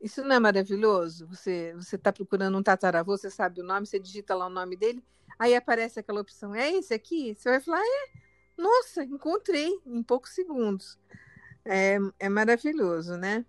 [0.00, 1.26] Isso não é maravilhoso?
[1.28, 4.76] Você você está procurando um tataravô, você sabe o nome, você digita lá o nome
[4.76, 5.04] dele,
[5.38, 7.34] aí aparece aquela opção, é esse aqui?
[7.34, 8.10] Você vai falar, é,
[8.56, 10.98] nossa, encontrei em poucos segundos.
[11.64, 13.44] É, é maravilhoso, né?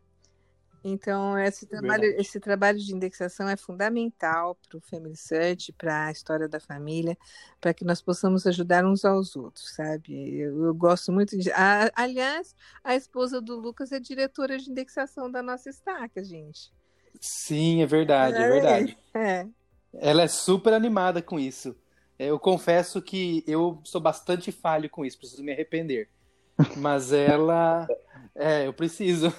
[0.83, 6.11] Então, esse trabalho, esse trabalho de indexação é fundamental para o Family Search, para a
[6.11, 7.15] história da família,
[7.59, 10.39] para que nós possamos ajudar uns aos outros, sabe?
[10.39, 11.51] Eu, eu gosto muito de.
[11.51, 16.71] A, aliás, a esposa do Lucas é diretora de indexação da nossa estaca, gente.
[17.19, 18.97] Sim, é verdade, é, é verdade.
[19.13, 19.45] É.
[19.93, 21.75] Ela é super animada com isso.
[22.17, 26.09] Eu confesso que eu sou bastante falho com isso, preciso me arrepender.
[26.77, 27.87] Mas ela.
[28.35, 29.33] É, eu preciso.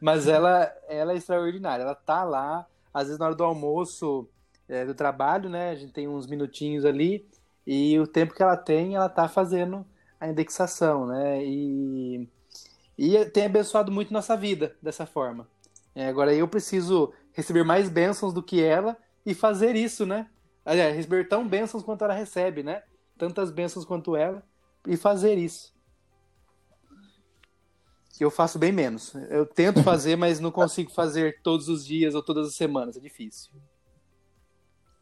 [0.00, 1.82] Mas ela, ela é extraordinária.
[1.82, 4.28] Ela tá lá, às vezes na hora do almoço
[4.68, 5.70] é, do trabalho, né?
[5.70, 7.26] A gente tem uns minutinhos ali.
[7.66, 9.84] E o tempo que ela tem, ela tá fazendo
[10.20, 11.44] a indexação, né?
[11.44, 12.28] E,
[12.96, 15.48] e tem abençoado muito nossa vida dessa forma.
[15.94, 20.28] É, agora eu preciso receber mais bênçãos do que ela e fazer isso, né?
[20.64, 22.82] Aliás, receber tão bênçãos quanto ela recebe, né?
[23.18, 24.42] Tantas bênçãos quanto ela
[24.86, 25.75] e fazer isso
[28.16, 29.14] que eu faço bem menos.
[29.28, 32.96] Eu tento fazer, mas não consigo fazer todos os dias ou todas as semanas.
[32.96, 33.52] É difícil.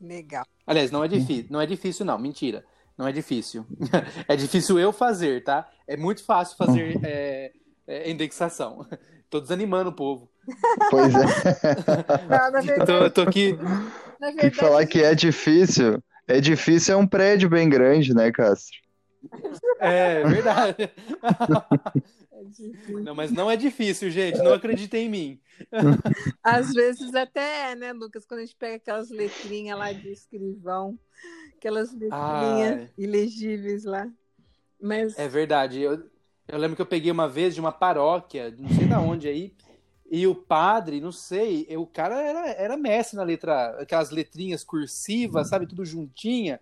[0.00, 0.44] Legal.
[0.66, 1.46] Aliás, não é difícil.
[1.50, 2.18] Não é difícil, não.
[2.18, 2.64] Mentira.
[2.98, 3.66] Não é difícil.
[4.28, 5.68] é difícil eu fazer, tá?
[5.86, 7.52] É muito fácil fazer é,
[7.86, 8.86] é, indexação.
[9.30, 10.30] Tô desanimando o povo.
[10.90, 11.18] Pois é.
[11.18, 13.52] Não, verdade, tô, tô aqui.
[14.20, 16.02] Verdade, que falar que é difícil.
[16.26, 18.78] É difícil é um prédio bem grande, né, Castro?
[19.80, 20.22] É,
[22.34, 22.92] é.
[23.02, 24.38] Não, mas não é difícil, gente.
[24.38, 25.40] Não acreditem em mim.
[26.42, 28.26] Às vezes até é, né, Lucas?
[28.26, 30.98] Quando a gente pega aquelas letrinhas lá de escrivão,
[31.56, 34.10] aquelas letrinhas ilegíveis lá.
[34.80, 35.18] Mas...
[35.18, 35.80] É verdade.
[35.80, 36.10] Eu,
[36.48, 39.54] eu lembro que eu peguei uma vez de uma paróquia, não sei de onde aí,
[40.10, 45.48] e o padre, não sei, o cara era, era mestre na letra, aquelas letrinhas cursivas,
[45.48, 46.60] sabe, tudo juntinha.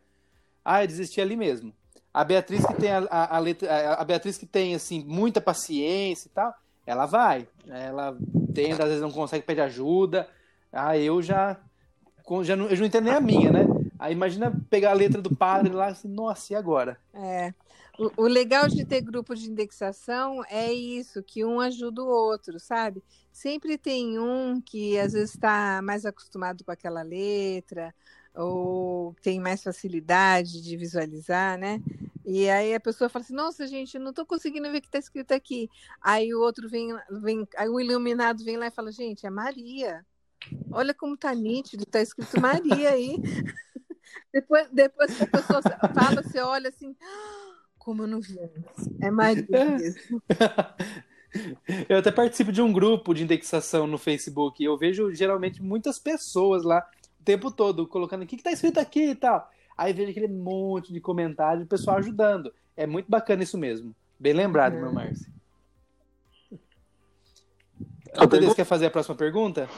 [0.64, 1.74] Ah, eu desisti ali mesmo.
[2.12, 6.28] A Beatriz que tem a, a, a, letra, a Beatriz que tem assim muita paciência
[6.28, 6.54] e tal,
[6.86, 7.48] ela vai.
[7.66, 8.16] Ela
[8.54, 10.28] tenta, às vezes não consegue pedir ajuda.
[10.72, 11.58] Ah, eu já
[12.42, 13.66] já não, eu não entendo nem a minha, né?
[13.98, 16.98] Aí imagina pegar a letra do padre lá, assim, nossa, e agora?
[17.14, 17.52] É.
[17.98, 22.58] O, o, legal de ter grupo de indexação é isso, que um ajuda o outro,
[22.58, 23.02] sabe?
[23.30, 27.94] Sempre tem um que às vezes está mais acostumado com aquela letra,
[28.34, 31.82] ou tem mais facilidade de visualizar, né?
[32.24, 34.98] E aí a pessoa fala assim: Nossa, gente, não estou conseguindo ver o que está
[34.98, 35.68] escrito aqui.
[36.00, 36.88] Aí o outro vem,
[37.22, 40.04] vem, aí o iluminado vem lá e fala: Gente, é Maria.
[40.70, 43.16] Olha como tá nítido, tá escrito Maria aí.
[44.32, 48.88] depois, depois que a pessoa fala, você olha assim: ah, Como eu não vi antes.
[49.00, 50.22] É Maria mesmo.
[51.88, 54.62] Eu até participo de um grupo de indexação no Facebook.
[54.62, 56.86] Eu vejo geralmente muitas pessoas lá
[57.24, 59.48] tempo todo, colocando o que, que tá escrito aqui e tal.
[59.76, 62.52] Aí vejo aquele monte de comentários, o pessoal ajudando.
[62.76, 63.94] É muito bacana isso mesmo.
[64.18, 65.30] Bem lembrado, meu Márcio.
[68.16, 69.68] Altadeus, quer fazer a próxima pergunta?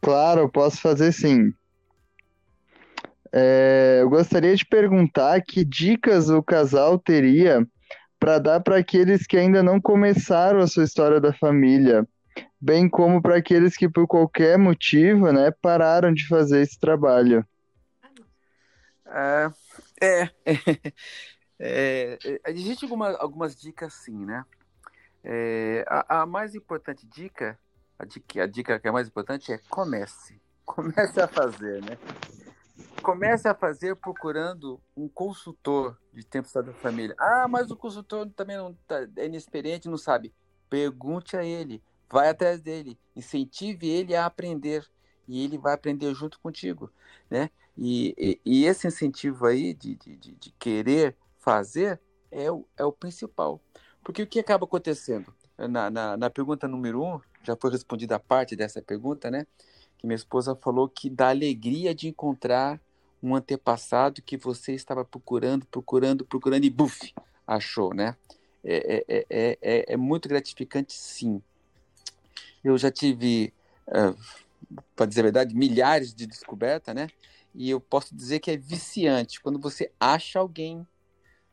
[0.00, 1.52] Claro, posso fazer sim.
[3.32, 7.66] É, eu gostaria de perguntar que dicas o casal teria
[8.18, 12.06] para dar para aqueles que ainda não começaram a sua história da família,
[12.60, 17.46] bem como para aqueles que por qualquer motivo, né, pararam de fazer esse trabalho.
[19.06, 19.50] É,
[20.00, 20.30] é,
[21.58, 24.44] é, é existe alguma, algumas dicas sim, né?
[25.22, 27.58] É, a, a, mais importante dica,
[27.98, 31.98] a dica, a dica que é mais importante é comece, comece a fazer, né?
[33.02, 37.14] Comece a fazer procurando um consultor de tempo da família.
[37.18, 40.34] Ah, mas o consultor também não tá, é inexperiente, não sabe.
[40.70, 41.82] Pergunte a ele,
[42.14, 44.86] vai atrás dele, incentive ele a aprender
[45.26, 46.88] e ele vai aprender junto contigo,
[47.28, 47.50] né?
[47.76, 52.00] E, e, e esse incentivo aí de, de, de, querer fazer
[52.30, 53.60] é o, é o principal.
[54.04, 55.34] Porque o que acaba acontecendo?
[55.58, 59.44] Na, na, na pergunta número um, já foi respondida a parte dessa pergunta, né?
[59.98, 62.80] Que minha esposa falou que dá alegria de encontrar
[63.20, 67.12] um antepassado que você estava procurando, procurando, procurando e buf,
[67.44, 68.16] achou, né?
[68.62, 71.42] É, é, é, é, é muito gratificante, sim.
[72.64, 73.52] Eu já tive,
[73.88, 74.16] uh,
[74.96, 77.08] para dizer a verdade, milhares de descobertas, né?
[77.54, 79.40] E eu posso dizer que é viciante.
[79.40, 80.86] Quando você acha alguém,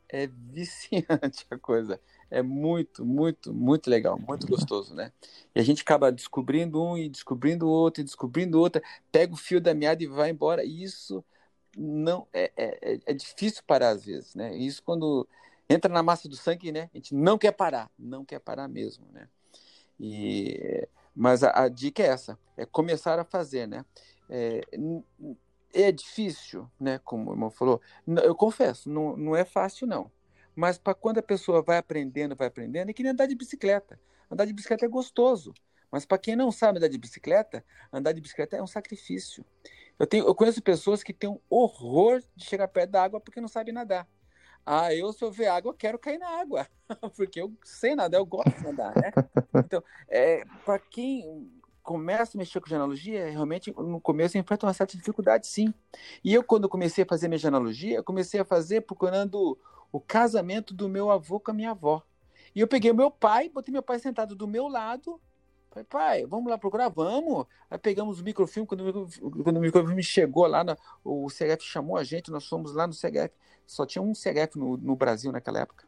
[0.10, 2.00] é viciante a coisa.
[2.30, 5.12] É muito, muito, muito legal, muito gostoso, né?
[5.54, 9.60] E a gente acaba descobrindo um e descobrindo outro e descobrindo outro, pega o fio
[9.60, 10.63] da meada e vai embora.
[10.63, 11.24] E isso
[11.78, 14.56] não é, é, é, é difícil parar às vezes, né?
[14.56, 15.28] Isso quando
[15.69, 16.89] entra na massa do sangue, né?
[16.93, 19.28] A gente não quer parar, não quer parar mesmo, né?
[20.00, 23.86] E mas a, a dica é essa, é começar a fazer, né?
[24.30, 24.62] É,
[25.74, 27.00] é difícil, né?
[27.00, 27.82] Como o irmão falou.
[28.24, 30.12] Eu confesso, não, não é fácil, não.
[30.56, 34.00] Mas para quando a pessoa vai aprendendo, vai aprendendo, é que nem andar de bicicleta.
[34.30, 35.54] Andar de bicicleta é gostoso,
[35.91, 39.45] Mas para quem não sabe andar de bicicleta, andar de bicicleta é um sacrifício.
[40.00, 43.41] Eu, tenho, eu conheço pessoas que têm um horror de chegar perto da água porque
[43.41, 44.08] não sabem nadar.
[44.65, 46.67] Ah, eu, se eu ver água, eu quero cair na água,
[47.15, 49.12] porque eu sei nadar, eu gosto de nadar, né?
[49.56, 51.50] Então, é, para quem
[51.82, 55.74] começa a mexer com genealogia, realmente no começo enfrenta uma certa dificuldade, sim.
[56.24, 59.58] E eu, quando comecei a fazer minha genealogia, eu comecei a fazer procurando
[59.91, 62.04] o casamento do meu avô com a minha avó.
[62.56, 65.19] E eu peguei meu pai, botei meu pai sentado do meu lado.
[65.71, 66.89] Falei, pai, vamos lá procurar?
[66.89, 67.45] Vamos.
[67.69, 69.07] Aí pegamos o microfilme, quando,
[69.41, 72.93] quando o microfilme chegou lá, na, o CGF chamou a gente, nós fomos lá no
[72.93, 73.34] CGF.
[73.65, 75.88] Só tinha um CGF no, no Brasil naquela época.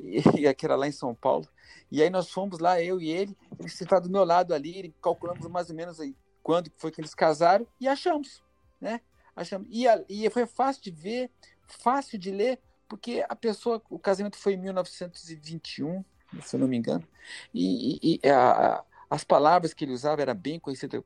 [0.00, 1.46] E, e aqui era lá em São Paulo.
[1.90, 5.46] E aí nós fomos lá, eu e ele, ele sentado do meu lado ali, calculamos
[5.46, 8.42] mais ou menos aí quando foi que eles casaram e achamos,
[8.80, 9.00] né?
[9.36, 9.68] Achamos.
[9.70, 11.30] E, a, e foi fácil de ver,
[11.66, 16.02] fácil de ler, porque a pessoa, o casamento foi em 1921,
[16.42, 17.06] se eu não me engano,
[17.52, 21.04] e, e, e a, as palavras que ele usava era bem conhecida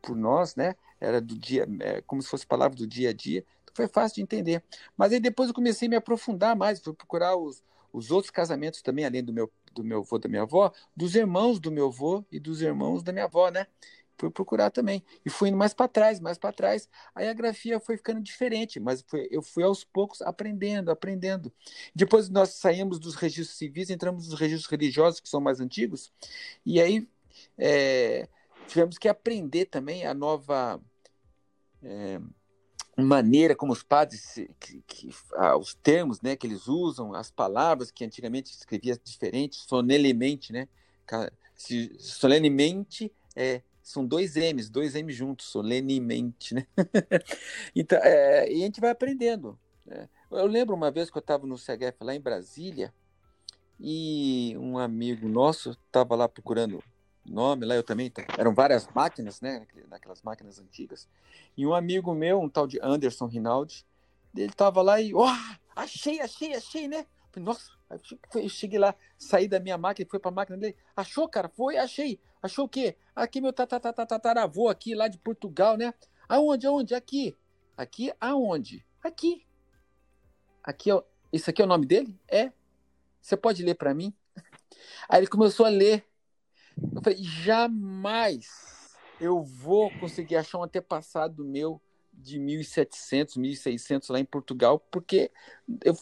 [0.00, 0.74] por nós, né?
[0.98, 3.44] Era do dia, é, como se fosse palavra do dia a dia.
[3.62, 4.64] Então foi fácil de entender.
[4.96, 8.80] Mas aí depois eu comecei a me aprofundar mais, fui procurar os, os outros casamentos
[8.80, 12.24] também, além do meu do meu avô, da minha avó, dos irmãos do meu avô
[12.32, 13.66] e dos irmãos da minha avó, né?
[14.18, 15.02] Fui procurar também.
[15.24, 16.88] E fui indo mais para trás, mais para trás.
[17.14, 21.52] Aí a grafia foi ficando diferente, mas foi, eu fui aos poucos aprendendo, aprendendo.
[21.94, 26.12] Depois nós saímos dos registros civis, entramos nos registros religiosos, que são mais antigos,
[26.64, 27.08] e aí
[27.58, 28.28] é,
[28.66, 30.80] tivemos que aprender também a nova.
[31.82, 32.20] É,
[32.98, 37.90] maneira como os padres que, que, ah, os termos né que eles usam as palavras
[37.90, 40.68] que antigamente escrevia diferente solenemente né
[41.98, 46.66] solenemente é são dois M's, dois M's juntos, solenemente, né?
[47.74, 49.58] então, é, e a gente vai aprendendo.
[49.84, 50.08] Né?
[50.30, 52.92] Eu lembro uma vez que eu estava no CGF lá em Brasília
[53.78, 56.82] e um amigo nosso estava lá procurando
[57.24, 61.08] nome, lá eu também, eram várias máquinas, né, naquelas máquinas antigas,
[61.56, 63.84] e um amigo meu, um tal de Anderson Rinaldi,
[64.34, 67.06] ele estava lá e, ó, oh, achei, achei, achei, né?
[67.36, 67.70] Nossa,
[68.34, 71.48] eu cheguei lá, saí da minha máquina, fui para a máquina dele, achou, cara?
[71.48, 72.20] Foi, achei.
[72.42, 72.96] Achou o quê?
[73.14, 75.94] Aqui meu tataravô aqui lá de Portugal, né?
[76.28, 76.66] Aonde?
[76.66, 76.94] Aonde?
[76.94, 77.36] Aqui.
[77.76, 78.84] Aqui aonde?
[79.02, 79.46] Aqui.
[80.62, 81.02] Aqui é,
[81.32, 82.18] isso aqui é o nome dele?
[82.28, 82.52] É.
[83.20, 84.14] Você pode ler para mim?
[85.08, 86.04] Aí ele começou a ler.
[86.94, 88.72] Eu falei, jamais
[89.20, 91.80] eu vou conseguir achar um antepassado meu
[92.12, 95.30] de 1700, 1600 lá em Portugal, porque
[95.84, 95.94] eu,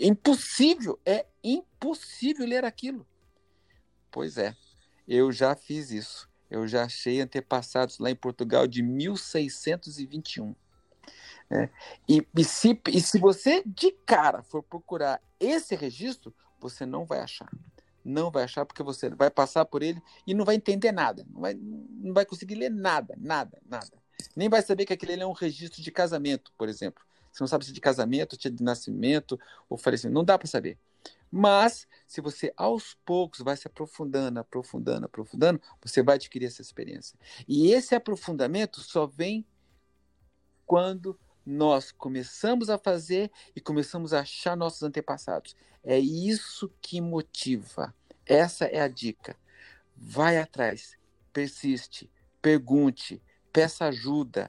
[0.00, 3.06] é impossível, é impossível ler aquilo.
[4.10, 4.56] Pois é.
[5.06, 6.28] Eu já fiz isso.
[6.50, 10.54] Eu já achei antepassados lá em Portugal de 1621.
[11.50, 11.68] É.
[12.08, 17.20] E, e, se, e se você de cara for procurar esse registro, você não vai
[17.20, 17.50] achar.
[18.04, 21.26] Não vai achar porque você vai passar por ele e não vai entender nada.
[21.30, 23.97] Não vai, não vai conseguir ler nada, nada, nada.
[24.34, 27.02] Nem vai saber que aquele é um registro de casamento, por exemplo.
[27.32, 30.14] Você não sabe se é de casamento, se é de nascimento ou falecimento.
[30.14, 30.78] Não dá para saber.
[31.30, 37.18] Mas, se você aos poucos vai se aprofundando, aprofundando, aprofundando, você vai adquirir essa experiência.
[37.46, 39.44] E esse aprofundamento só vem
[40.64, 45.56] quando nós começamos a fazer e começamos a achar nossos antepassados.
[45.82, 47.94] É isso que motiva.
[48.26, 49.36] Essa é a dica.
[49.96, 50.96] Vai atrás,
[51.32, 53.22] persiste, pergunte,
[53.58, 54.48] peça ajuda,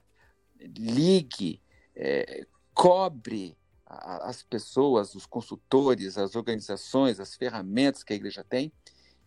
[0.56, 1.60] ligue,
[1.96, 8.72] é, cobre, as pessoas, os consultores, as organizações, as ferramentas que a igreja tem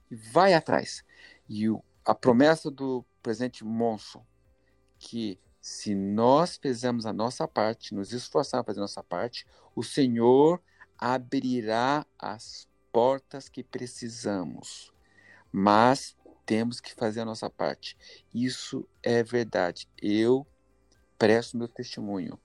[0.09, 1.03] e vai atrás.
[1.49, 4.25] E o, a promessa do presidente Monson,
[4.97, 9.83] que se nós fizermos a nossa parte, nos esforçarmos a fazer a nossa parte, o
[9.83, 10.61] Senhor
[10.97, 14.93] abrirá as portas que precisamos.
[15.51, 17.97] Mas temos que fazer a nossa parte.
[18.33, 19.87] Isso é verdade.
[20.01, 20.45] Eu
[21.17, 22.37] presto meu testemunho.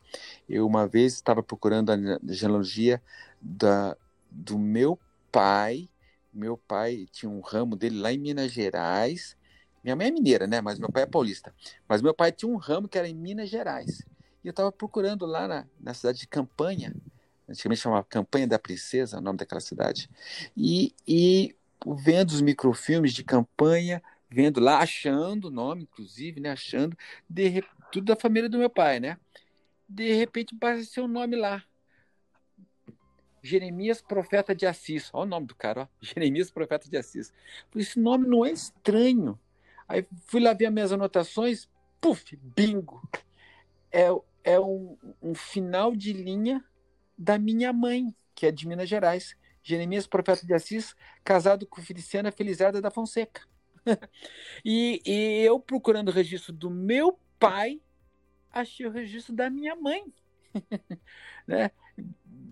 [0.48, 1.96] Eu uma vez estava procurando a
[2.32, 3.02] genealogia
[3.40, 3.96] da,
[4.30, 4.98] do meu
[5.32, 5.88] pai.
[6.32, 9.36] Meu pai tinha um ramo dele lá em Minas Gerais.
[9.82, 10.60] Minha mãe é mineira, né?
[10.60, 11.54] Mas meu pai é paulista.
[11.88, 14.06] Mas meu pai tinha um ramo que era em Minas Gerais.
[14.44, 16.94] E eu estava procurando lá na, na cidade de Campanha.
[17.48, 20.08] Antigamente chamava Campanha da Princesa, o nome daquela cidade.
[20.56, 21.56] E, e
[21.96, 26.50] vendo os microfilmes de campanha, vendo lá, achando o nome, inclusive, né?
[26.50, 26.96] Achando,
[27.28, 29.18] de, tudo da família do meu pai, né?
[29.88, 31.64] De repente apareceu um nome lá.
[33.42, 35.10] Jeremias Profeta de Assis.
[35.12, 35.86] Olha o nome do cara, ó.
[36.02, 37.32] Jeremias Profeta de Assis.
[37.74, 39.38] Esse nome não é estranho.
[39.88, 41.68] Aí fui lá ver as minhas anotações,
[42.00, 43.00] puf, bingo.
[43.90, 44.08] É,
[44.44, 46.62] é um, um final de linha
[47.16, 49.34] da minha mãe, que é de Minas Gerais.
[49.68, 53.42] Jeremias Profeta de Assis, casado com Feliciana Felizarda da Fonseca.
[54.64, 57.78] e, e eu procurando o registro do meu pai,
[58.50, 60.10] achei o registro da minha mãe.
[61.46, 61.70] né?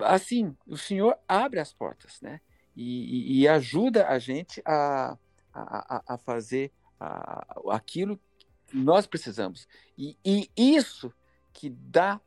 [0.01, 2.39] Assim, o Senhor abre as portas, né?
[2.77, 5.17] E, e, e ajuda a gente a,
[5.55, 8.21] a, a fazer a, aquilo
[8.67, 9.67] que nós precisamos.
[9.97, 11.11] E, e isso
[11.51, 12.21] que dá,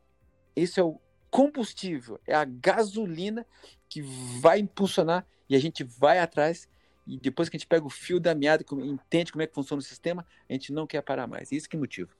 [0.55, 3.45] esse é o combustível, é a gasolina
[3.89, 4.01] que
[4.39, 6.69] vai impulsionar e a gente vai atrás
[7.07, 9.79] e depois que a gente pega o fio da meada, entende como é que funciona
[9.79, 11.51] o sistema, a gente não quer parar mais.
[11.51, 12.11] Isso que é motivo.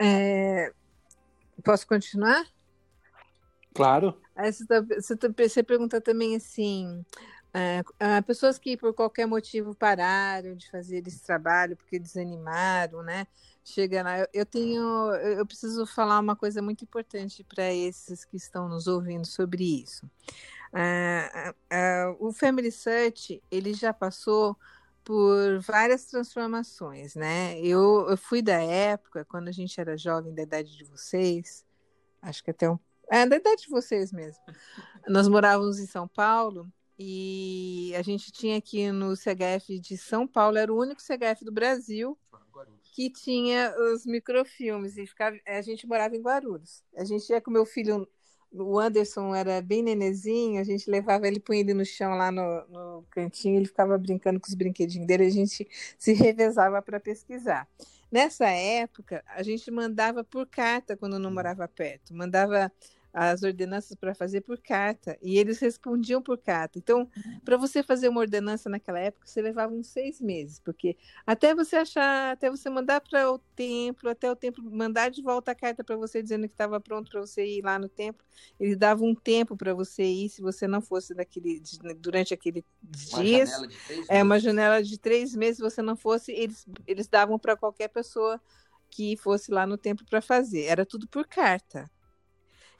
[0.00, 0.72] É...
[1.62, 2.44] Posso continuar?
[3.72, 4.20] Claro.
[4.34, 7.04] Aí você, tá, você, tá, você pergunta também assim:
[7.54, 7.82] é,
[8.22, 13.26] pessoas que por qualquer motivo pararam de fazer esse trabalho porque desanimaram, né?
[13.64, 18.36] Chega lá, eu, eu tenho, eu preciso falar uma coisa muito importante para esses que
[18.36, 20.06] estão nos ouvindo sobre isso.
[20.72, 24.56] Uh, uh, uh, o Family Search ele já passou
[25.02, 27.58] por várias transformações, né?
[27.60, 31.66] Eu, eu, fui da época quando a gente era jovem, da idade de vocês,
[32.22, 32.78] acho que até um,
[33.10, 34.42] é da idade de vocês mesmo.
[35.08, 40.58] Nós morávamos em São Paulo e a gente tinha aqui no CHF de São Paulo,
[40.58, 42.16] era o único CHF do Brasil
[43.00, 46.84] que tinha os microfilmes e ficava, a gente morava em Guarulhos.
[46.94, 48.06] A gente ia com meu filho
[48.52, 52.66] o Anderson era bem nenezinho, a gente levava ele, punha ele no chão lá no,
[52.68, 57.68] no cantinho, ele ficava brincando com os brinquedinhos dele, a gente se revezava para pesquisar.
[58.10, 62.72] Nessa época, a gente mandava por carta quando não morava perto, mandava
[63.12, 66.78] as ordenanças para fazer por carta e eles respondiam por carta.
[66.78, 67.08] Então,
[67.44, 70.96] para você fazer uma ordenança naquela época, você levava uns seis meses, porque
[71.26, 75.50] até você achar, até você mandar para o templo, até o templo mandar de volta
[75.50, 78.24] a carta para você dizendo que estava pronto para você ir lá no templo,
[78.58, 81.60] eles davam um tempo para você ir, se você não fosse daquele
[81.96, 82.64] durante aqueles
[83.18, 83.50] dias,
[84.08, 87.88] é uma janela de três meses, se você não fosse, eles eles davam para qualquer
[87.88, 88.40] pessoa
[88.90, 90.64] que fosse lá no templo para fazer.
[90.64, 91.90] Era tudo por carta.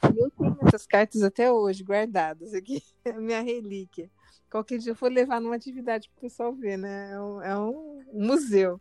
[0.02, 2.82] Eu tenho essas cartas até hoje guardadas aqui,
[3.18, 4.10] minha relíquia.
[4.50, 7.12] Qualquer dia eu vou levar numa atividade para o pessoal ver, né?
[7.12, 8.80] É um, é um museu.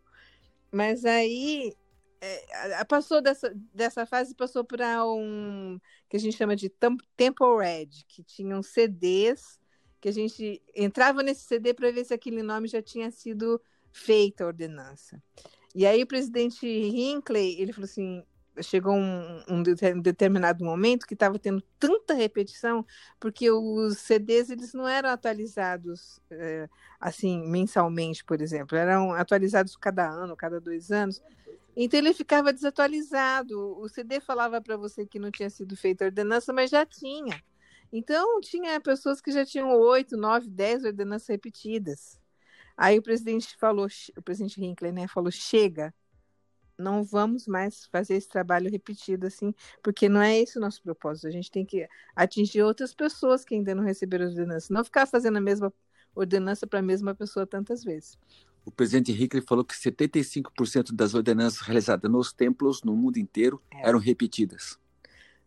[0.72, 1.74] Mas aí
[2.22, 7.90] é, passou dessa, dessa fase passou para um que a gente chama de Temple Red,
[8.08, 9.60] que tinham CDs
[10.00, 13.62] que a gente entrava nesse CD para ver se aquele nome já tinha sido
[13.92, 15.22] feita a ordenança.
[15.76, 18.24] E aí o presidente Hinckley, ele falou assim,
[18.62, 19.64] chegou um, um
[20.02, 22.86] determinado momento que estava tendo tanta repetição,
[23.20, 30.10] porque os CDs eles não eram atualizados é, assim mensalmente, por exemplo, eram atualizados cada
[30.10, 31.22] ano, cada dois anos.
[31.76, 33.78] Então ele ficava desatualizado.
[33.80, 37.42] O CD falava para você que não tinha sido feita a ordenança, mas já tinha.
[37.92, 42.20] Então tinha pessoas que já tinham oito, nove, dez ordenanças repetidas.
[42.78, 43.88] Aí o presidente falou,
[44.18, 45.94] o presidente Hinckley, né, falou: chega,
[46.80, 49.54] não vamos mais fazer esse trabalho repetido assim,
[49.84, 51.28] porque não é esse o nosso propósito.
[51.28, 55.06] A gente tem que atingir outras pessoas que ainda não receberam a ordenança, não ficar
[55.06, 55.74] fazendo a mesma
[56.16, 58.18] ordenança para a mesma pessoa tantas vezes.
[58.66, 63.90] O presidente Hickley falou que 75% das ordenanças realizadas nos templos no mundo inteiro é.
[63.90, 64.78] eram repetidas.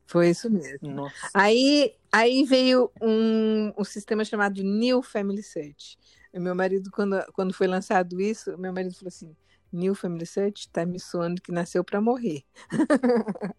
[0.07, 1.11] Foi isso mesmo.
[1.33, 5.97] Aí, aí veio um, um sistema chamado New Family Search.
[6.35, 9.37] Meu marido, quando, quando foi lançado isso, meu marido falou assim:
[9.73, 12.45] New Family Search está me soando que nasceu para morrer.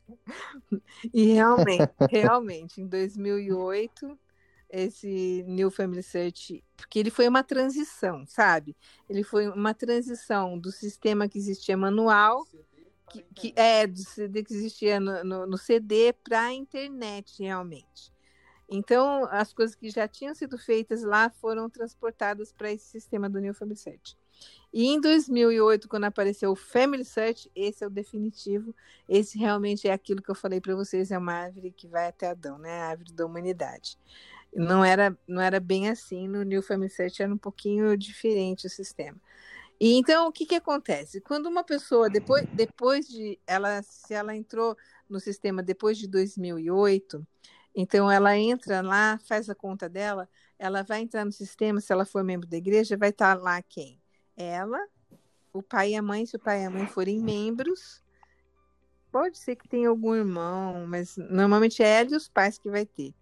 [1.14, 4.20] e realmente, realmente, em 2008,
[4.70, 8.76] esse New Family Search, porque ele foi uma transição, sabe?
[9.10, 12.46] Ele foi uma transição do sistema que existia manual,
[13.10, 18.12] que, que é do CD que existia no, no, no CD para a internet, realmente.
[18.68, 23.40] Então, as coisas que já tinham sido feitas lá foram transportadas para esse sistema do
[23.40, 24.18] New Family Search.
[24.74, 28.76] E em 2008, quando apareceu o Family Search, esse é o definitivo.
[29.08, 32.30] Esse realmente é aquilo que eu falei para vocês, é uma árvore que vai até
[32.30, 32.82] Adão, né?
[32.82, 33.98] A árvore da humanidade.
[34.56, 38.70] Não era, não era bem assim, no New Family Search era um pouquinho diferente o
[38.70, 39.20] sistema.
[39.80, 41.22] E então, o que, que acontece?
[41.22, 44.78] Quando uma pessoa, depois, depois de, ela, se ela entrou
[45.10, 47.26] no sistema depois de 2008,
[47.76, 52.06] então ela entra lá, faz a conta dela, ela vai entrar no sistema, se ela
[52.06, 54.03] for membro da igreja, vai estar lá quem?
[54.36, 54.80] Ela,
[55.52, 58.04] o pai e a mãe, se o pai e a mãe forem membros.
[59.12, 62.86] Pode ser que tenha algum irmão, mas normalmente é ela e os pais que vai
[62.86, 63.14] ter.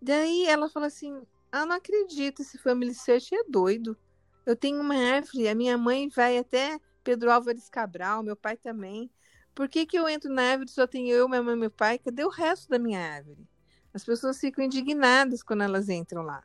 [0.00, 3.96] Daí ela fala assim: Ah, não acredito, esse Family Search é doido.
[4.44, 9.10] Eu tenho uma árvore, a minha mãe vai até Pedro Álvares Cabral, meu pai também.
[9.54, 11.98] Por que, que eu entro na árvore só tenho eu, minha mãe e meu pai?
[11.98, 13.48] Cadê o resto da minha árvore?
[13.92, 16.42] As pessoas ficam indignadas quando elas entram lá.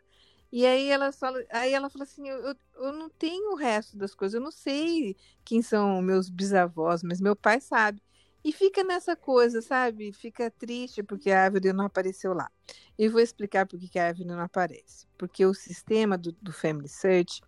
[0.52, 3.98] E aí ela fala, aí ela fala assim, eu, eu, eu não tenho o resto
[3.98, 8.02] das coisas, eu não sei quem são meus bisavós, mas meu pai sabe.
[8.44, 10.14] E fica nessa coisa, sabe?
[10.14, 12.50] Fica triste porque a árvore não apareceu lá.
[12.98, 15.08] E vou explicar por que a árvore não aparece.
[15.18, 17.42] Porque o sistema do, do Family Search,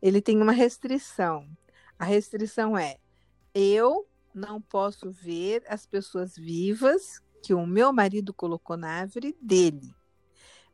[0.00, 1.46] ele tem uma restrição.
[1.98, 2.96] A restrição é,
[3.54, 9.97] eu não posso ver as pessoas vivas que o meu marido colocou na árvore dele.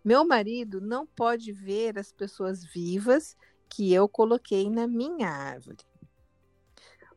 [0.05, 3.34] Meu marido não pode ver as pessoas vivas
[3.70, 5.78] que eu coloquei na minha árvore.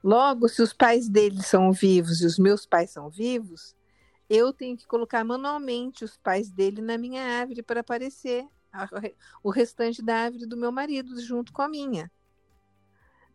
[0.02, 3.76] Logo, se os pais dele são vivos e os meus pais são vivos,
[4.30, 8.48] eu tenho que colocar manualmente os pais dele na minha árvore para aparecer
[9.44, 12.10] o restante da árvore do meu marido junto com a minha.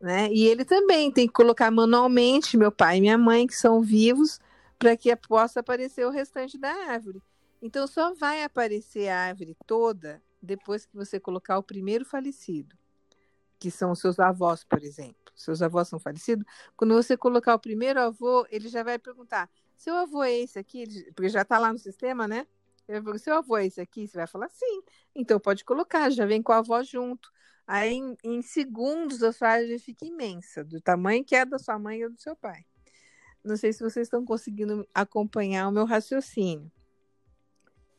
[0.00, 0.32] Né?
[0.32, 4.40] E ele também tem que colocar manualmente meu pai e minha mãe, que são vivos,
[4.78, 7.22] para que possa aparecer o restante da árvore.
[7.63, 12.77] Então, só vai aparecer a árvore toda depois que você colocar o primeiro falecido,
[13.59, 16.45] que são os seus avós, por exemplo seus avós são falecidos,
[16.77, 20.85] quando você colocar o primeiro avô, ele já vai perguntar: seu avô é esse aqui?
[21.15, 22.47] Porque já está lá no sistema, né?
[22.89, 24.07] Ele seu avô é esse aqui?
[24.07, 24.83] Você vai falar sim.
[25.15, 27.31] Então pode colocar, já vem com a avó junto.
[27.67, 31.79] Aí em, em segundos a sua árvore fica imensa, do tamanho que é da sua
[31.79, 32.65] mãe ou do seu pai.
[33.45, 36.71] Não sei se vocês estão conseguindo acompanhar o meu raciocínio.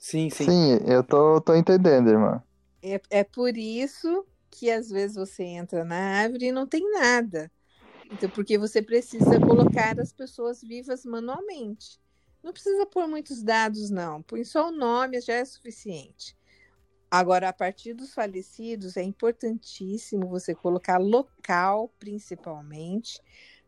[0.10, 0.50] Sim, sim.
[0.50, 2.44] Sim, eu tô, tô entendendo, irmã.
[2.82, 7.52] É, é por isso que às vezes você entra na árvore e não tem nada.
[8.12, 12.00] Então, porque você precisa colocar as pessoas vivas manualmente.
[12.44, 14.24] Não precisa pôr muitos dados, não.
[14.24, 16.38] Põe só o nome, já é suficiente.
[17.12, 23.22] Agora, a partir dos falecidos, é importantíssimo você colocar local, principalmente,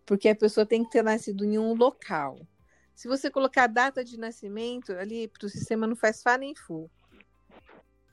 [0.05, 2.39] porque a pessoa tem que ter nascido em um local.
[2.95, 6.89] Se você colocar data de nascimento, ali para o sistema não faz fá nem fu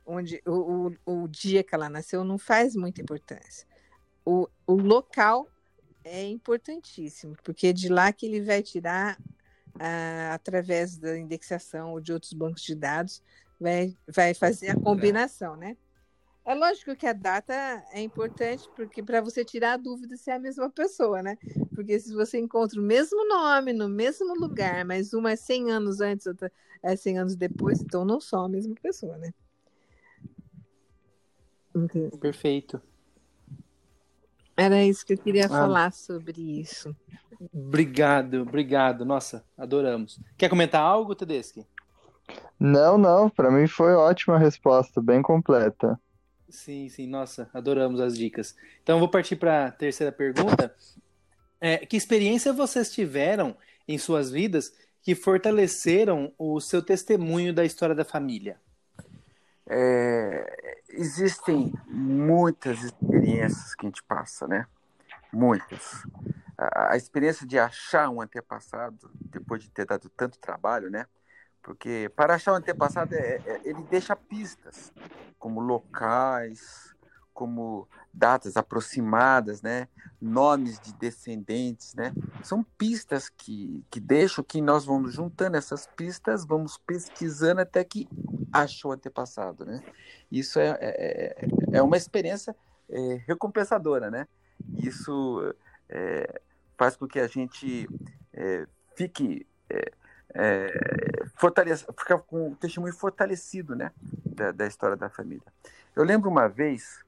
[0.05, 3.67] onde o, o, o, dia que ela nasceu não faz muita importância.
[4.25, 5.49] O, o local
[6.05, 9.19] é importantíssimo, porque é de lá que ele vai tirar,
[10.33, 13.23] através da indexação ou de outros bancos de dados,
[13.59, 15.77] vai, vai fazer a combinação, né?
[16.45, 17.55] É lógico que a data
[17.93, 21.39] é importante porque para você tirar a dúvida se é a mesma pessoa, né?
[21.73, 26.01] Porque se você encontra o mesmo nome no mesmo lugar, mas uma é 100 anos
[26.01, 26.51] antes, outra
[26.83, 29.33] é 100 anos depois, então não são a mesma pessoa, né?
[31.75, 32.17] Entendi.
[32.19, 32.83] Perfeito.
[34.57, 35.49] Era isso que eu queria ah.
[35.49, 36.95] falar sobre isso.
[37.53, 39.05] Obrigado, obrigado.
[39.05, 40.21] Nossa, adoramos.
[40.37, 41.67] Quer comentar algo, Tedeschi?
[42.59, 43.31] Não, não.
[43.31, 45.99] Para mim foi ótima a resposta, bem completa.
[46.53, 47.07] Sim, sim.
[47.07, 48.55] Nossa, adoramos as dicas.
[48.83, 50.75] Então, vou partir para a terceira pergunta.
[51.61, 53.57] É, que experiência vocês tiveram
[53.89, 58.61] em suas vidas que fortaleceram o seu testemunho da história da família?
[59.67, 64.67] É, existem muitas experiências que a gente passa, né?
[65.33, 66.03] Muitas.
[66.59, 71.07] A, a, experiência de achar um antepassado, depois de ter dado tanto trabalho, né?
[71.63, 74.93] Porque para achar um antepassado, é, é, ele deixa pistas,
[75.39, 76.93] como locais,
[77.33, 79.89] como datas aproximadas, né?
[80.21, 82.13] nomes de descendentes, né?
[82.43, 88.09] São pistas que, que deixam que nós vamos juntando essas pistas, vamos pesquisando até que
[88.53, 89.83] achou o antepassado, né?
[90.31, 91.49] Isso é, é, é,
[91.79, 92.55] é uma experiência
[92.89, 94.29] é, recompensadora, né?
[94.77, 95.55] Isso
[95.89, 96.41] é,
[96.77, 97.89] faz com que a gente
[98.33, 99.47] é, fique
[100.35, 101.85] é, fortalece,
[102.27, 103.93] com o testemunho fortalecido, né?
[104.25, 105.47] Da, da história da família.
[105.95, 107.05] Eu lembro uma vez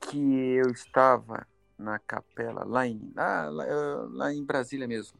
[0.00, 1.46] que eu estava
[1.78, 3.64] na capela lá em, lá, lá,
[4.10, 5.18] lá em Brasília mesmo.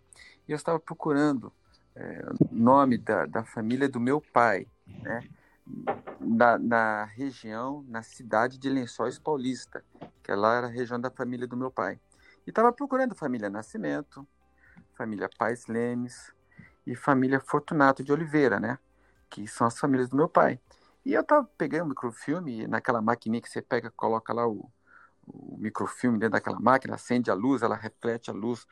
[0.49, 1.53] E eu estava procurando
[1.95, 5.23] é, nome da, da família do meu pai, né?
[6.19, 9.85] Na, na, região, na cidade de Lençóis Paulista,
[10.23, 12.01] que lá era a região da família do meu pai.
[12.47, 14.27] E estava procurando família Nascimento,
[14.97, 16.33] família Pais Lemes
[16.87, 18.79] e família Fortunato de Oliveira, né?
[19.31, 20.59] Que são as famílias do meu pai.
[21.05, 24.71] E eu tava pegando o microfilme, naquela maquininha que você pega, coloca lá o,
[25.27, 28.67] o microfilme dentro daquela máquina, acende a luz, ela reflete a luz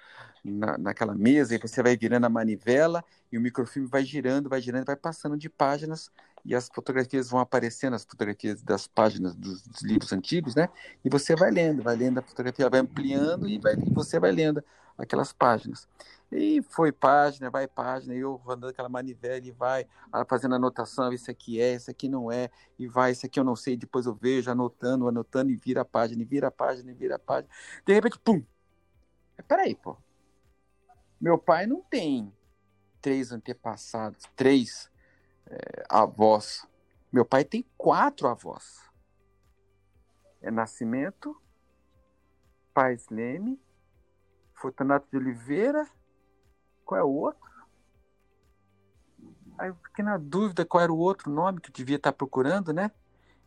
[0.44, 4.60] na, naquela mesa, e você vai virando a manivela, e o microfilme vai girando, vai
[4.60, 6.10] girando, vai passando de páginas,
[6.44, 10.68] e as fotografias vão aparecendo, as fotografias das páginas dos, dos livros antigos, né?
[11.04, 14.32] E você vai lendo, vai lendo a fotografia, vai ampliando, e, vai, e você vai
[14.32, 14.62] lendo
[15.00, 15.88] aquelas páginas.
[16.30, 19.84] E foi página, vai página, eu rodando aquela manivela e vai
[20.28, 22.48] fazendo anotação, isso aqui é, isso aqui não é,
[22.78, 25.84] e vai, isso aqui eu não sei, depois eu vejo, anotando, anotando, e vira a
[25.84, 27.52] página, e vira a página, e vira a página.
[27.84, 28.44] De repente, pum!
[29.48, 29.96] Peraí, pô.
[31.20, 32.32] Meu pai não tem
[33.00, 34.90] três antepassados, três
[35.46, 36.66] é, avós
[37.12, 38.88] Meu pai tem quatro avós.
[40.40, 41.36] É Nascimento,
[42.72, 43.60] Pais Leme,
[44.60, 45.88] Fortunato de Oliveira,
[46.84, 47.50] qual é o outro?
[49.58, 52.72] Aí eu fiquei na dúvida qual era o outro nome que eu devia estar procurando,
[52.72, 52.90] né?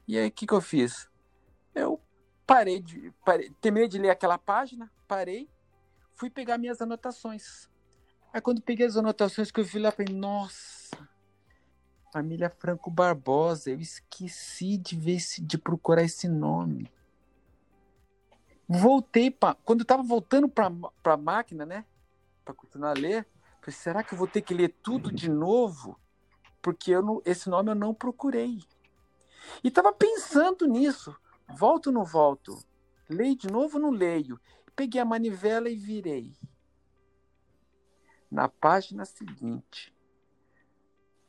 [0.08, 1.08] E aí o que, que eu fiz?
[1.74, 2.02] Eu
[2.48, 3.12] parei de.
[3.24, 5.48] Parei, terminei de ler aquela página, parei,
[6.16, 7.70] fui pegar minhas anotações.
[8.34, 10.98] Aí quando peguei as anotações que eu vi lá, falei, nossa,
[12.12, 16.92] família Franco Barbosa, eu esqueci de ver esse, de procurar esse nome.
[18.76, 20.72] Voltei para quando eu tava voltando para
[21.04, 21.86] a máquina, né,
[22.44, 23.28] para continuar a ler,
[23.62, 26.00] falei, será que eu vou ter que ler tudo de novo?
[26.60, 28.64] Porque eu não, esse nome eu não procurei.
[29.64, 31.16] E tava pensando nisso.
[31.56, 32.58] Volto ou não volto?
[33.08, 34.40] Leio de novo ou não leio?
[34.76, 36.36] Peguei a manivela e virei.
[38.32, 39.96] Na página seguinte,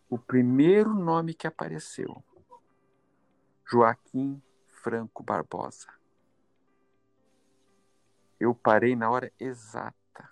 [0.09, 2.25] o primeiro nome que apareceu:
[3.67, 6.04] Joaquim Franco Barbosa.
[8.45, 10.31] Eu parei na hora exata.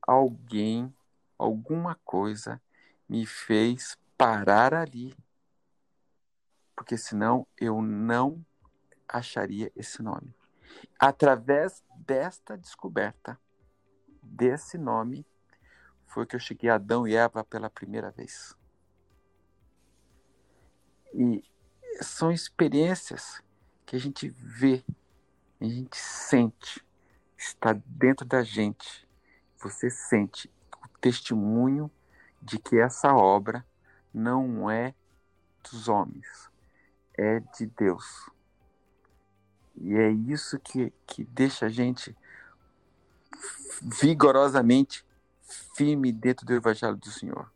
[0.00, 0.94] Alguém,
[1.36, 2.62] alguma coisa
[3.08, 5.12] me fez parar ali.
[6.76, 8.46] Porque senão eu não
[9.08, 10.32] acharia esse nome.
[11.00, 13.36] Através desta descoberta,
[14.22, 15.26] desse nome,
[16.06, 18.56] foi que eu cheguei a Adão e Eva pela primeira vez.
[21.12, 21.42] E
[22.00, 23.42] são experiências
[23.84, 24.84] que a gente vê,
[25.60, 26.85] a gente sente,
[27.36, 29.06] está dentro da gente.
[29.58, 30.50] Você sente
[30.84, 31.90] o testemunho
[32.40, 33.64] de que essa obra
[34.12, 34.94] não é
[35.62, 36.50] dos homens,
[37.14, 38.30] é de Deus.
[39.76, 42.16] E é isso que, que deixa a gente
[43.82, 45.04] vigorosamente
[45.74, 47.52] firme dentro do Evangelho do Senhor.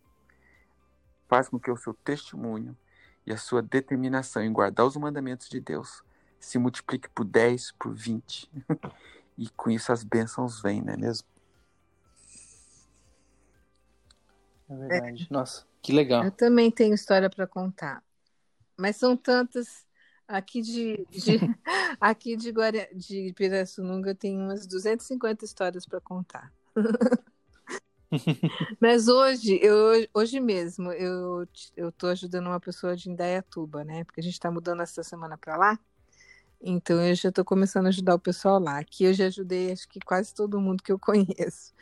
[1.28, 2.76] Faz com que o seu testemunho
[3.26, 6.02] e a sua determinação em guardar os mandamentos de Deus
[6.38, 8.50] se multiplique por 10, por 20.
[9.40, 11.26] e com isso as bênçãos vêm, não é mesmo?
[14.68, 15.26] É verdade.
[15.28, 15.34] É.
[15.34, 16.24] Nossa, que legal.
[16.24, 18.04] Eu também tenho história para contar.
[18.76, 19.84] Mas são tantas
[20.30, 21.40] Aqui de, de
[22.00, 26.52] aqui de, Guarani, de Pirassununga tem umas 250 histórias para contar.
[28.80, 31.44] Mas hoje, eu, hoje mesmo, eu
[31.76, 34.04] estou ajudando uma pessoa de Indaiatuba, né?
[34.04, 35.78] Porque a gente está mudando essa semana para lá.
[36.60, 38.78] Então eu já estou começando a ajudar o pessoal lá.
[38.78, 41.72] Aqui eu já ajudei acho que quase todo mundo que eu conheço.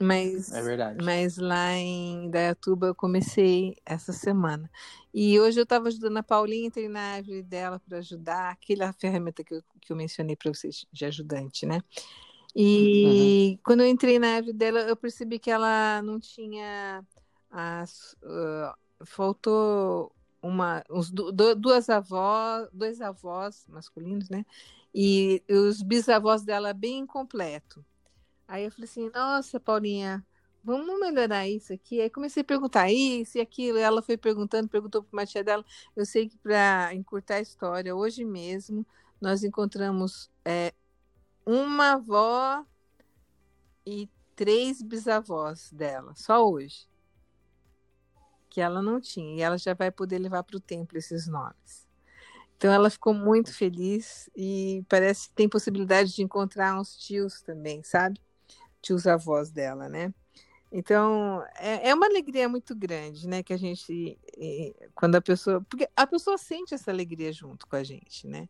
[0.00, 1.04] Mas, é verdade.
[1.04, 4.70] Mas lá em Dayatuba eu comecei essa semana.
[5.12, 9.44] E hoje eu estava ajudando a Paulinha, entrei na árvore dela para ajudar, aquela ferramenta
[9.44, 11.82] que eu, que eu mencionei para vocês de ajudante, né?
[12.56, 13.58] E uhum.
[13.62, 17.04] quando eu entrei na árvore dela, eu percebi que ela não tinha.
[17.50, 20.12] As, uh, faltou
[20.42, 24.44] uma, uns, duas avós, dois avós masculinos, né?
[24.94, 27.84] E os bisavós dela bem incompleto.
[28.48, 30.26] Aí eu falei assim, nossa, Paulinha,
[30.64, 32.00] vamos melhorar isso aqui.
[32.00, 33.78] Aí comecei a perguntar isso e aquilo.
[33.78, 35.64] Ela foi perguntando, perguntou para uma tia dela.
[35.94, 38.84] Eu sei que para encurtar a história, hoje mesmo
[39.20, 40.72] nós encontramos é,
[41.46, 42.64] uma avó
[43.86, 46.89] e três bisavós dela, só hoje.
[48.50, 49.36] Que ela não tinha.
[49.36, 51.88] E ela já vai poder levar para o templo esses nomes.
[52.56, 57.82] Então ela ficou muito feliz e parece que tem possibilidade de encontrar uns tios também,
[57.82, 58.20] sabe?
[58.80, 60.12] tios avós dela, né?
[60.72, 63.42] Então, é, é uma alegria muito grande, né?
[63.42, 64.18] Que a gente,
[64.94, 65.60] quando a pessoa.
[65.68, 68.48] Porque a pessoa sente essa alegria junto com a gente, né?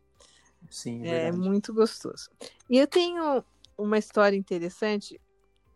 [0.68, 2.28] Sim, é, é muito gostoso.
[2.68, 3.42] E eu tenho
[3.76, 5.18] uma história interessante.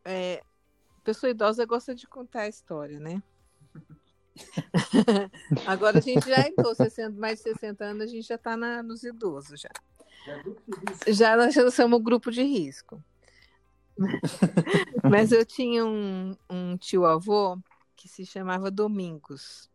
[0.05, 0.43] É,
[1.03, 3.23] pessoa idosa gosta de contar a história, né?
[5.67, 8.57] Agora a gente já é idoso, 60, mais de 60 anos, a gente já está
[8.83, 9.71] nos idosos já.
[11.07, 13.03] Já nós somos grupo de risco.
[15.09, 17.59] Mas eu tinha um, um tio-avô
[17.95, 19.71] que se chamava Domingos.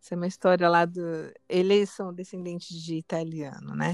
[0.00, 1.00] Essa é uma história lá do.
[1.48, 3.92] Eles são descendentes de italiano, né?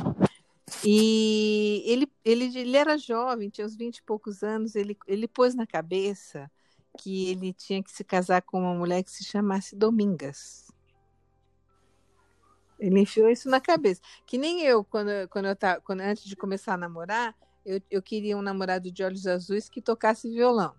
[0.84, 4.76] E ele, ele, ele era jovem, tinha uns 20 e poucos anos.
[4.76, 6.50] Ele, ele pôs na cabeça
[6.98, 10.64] que ele tinha que se casar com uma mulher que se chamasse Domingas.
[12.78, 14.00] Ele enfiou isso na cabeça.
[14.26, 17.34] Que nem eu, quando, quando eu tava, quando, antes de começar a namorar,
[17.64, 20.74] eu, eu queria um namorado de olhos azuis que tocasse violão.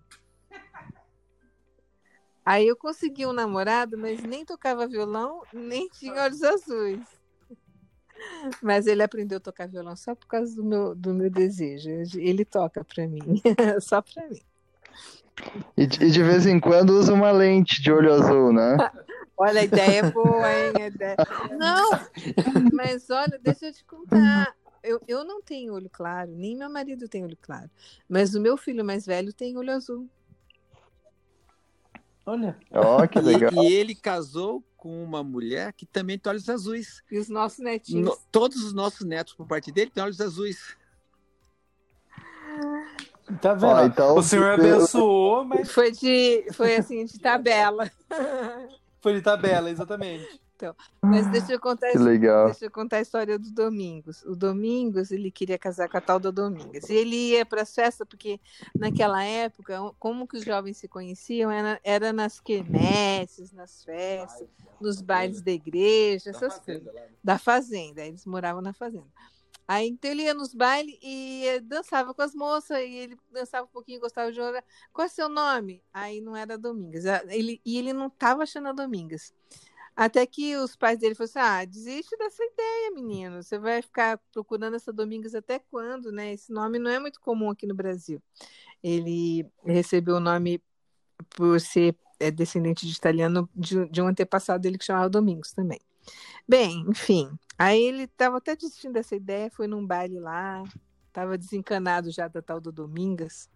[2.44, 7.04] Aí eu consegui um namorado, mas nem tocava violão, nem tinha olhos azuis.
[8.62, 11.90] Mas ele aprendeu a tocar violão só por causa do meu, do meu desejo.
[12.20, 13.42] Ele toca para mim,
[13.80, 14.40] só para mim.
[15.76, 18.76] E de, vez em quando usa uma lente de olho azul, né?
[19.38, 20.72] Olha, a ideia é boa, hein?
[20.86, 21.16] Ideia...
[21.58, 21.90] Não,
[22.72, 24.54] mas olha, deixa eu te contar.
[24.82, 27.68] Eu, eu não tenho olho claro, nem meu marido tem olho claro.
[28.08, 30.08] Mas o meu filho mais velho tem olho azul.
[32.24, 32.56] Olha.
[32.72, 33.52] Ó, que legal.
[33.62, 37.02] E, e, ele casou com uma mulher que também tem olhos azuis.
[37.10, 38.08] E os nossos netinhos.
[38.08, 40.76] No, todos os nossos netos, por parte dele, têm olhos azuis.
[43.40, 43.66] Tá vendo?
[43.66, 45.70] Ó, então, o senhor abençoou, mas.
[45.70, 46.46] Foi de.
[46.52, 47.90] Foi assim, de tabela.
[49.00, 50.40] Foi de tabela, exatamente.
[50.56, 52.46] Então, mas deixa eu contar, que legal.
[52.46, 54.22] deixa eu contar a história do Domingos.
[54.22, 56.88] O Domingos, ele queria casar com a tal da Domingas.
[56.88, 58.40] E ele ia para as festas, porque
[58.74, 61.50] naquela época, como que os jovens se conheciam?
[61.50, 64.48] Era, era nas quermesses, nas festas,
[64.80, 66.90] nos bailes da igreja, essas coisas.
[67.22, 69.06] Da fazenda, eles moravam na fazenda.
[69.68, 73.70] Aí então ele ia nos bailes e dançava com as moças, e ele dançava um
[73.70, 74.64] pouquinho, gostava de jogar.
[74.92, 75.82] Qual é seu nome?
[75.92, 77.04] Aí não era Domingas.
[77.28, 79.32] Ele, e ele não estava achando a Domingas.
[79.96, 83.42] Até que os pais dele falaram assim: ah, desiste dessa ideia, menino.
[83.42, 86.34] Você vai ficar procurando essa Domingas até quando, né?
[86.34, 88.22] Esse nome não é muito comum aqui no Brasil.
[88.82, 90.62] Ele recebeu o nome
[91.30, 95.80] por ser é, descendente de italiano de, de um antepassado dele que chamava Domingos também.
[96.46, 100.62] Bem, enfim, Aí ele estava até desistindo dessa ideia, foi num baile lá,
[101.06, 103.48] estava desencanado já da tal do Domingas.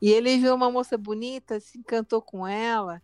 [0.00, 3.02] E ele viu uma moça bonita, se encantou com ela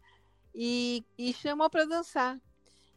[0.54, 2.40] e, e chamou para dançar.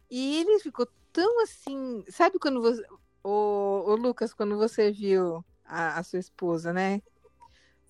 [0.09, 2.85] E ele ficou tão assim, sabe quando você,
[3.23, 7.01] o, Lucas, quando você viu a, a sua esposa, né?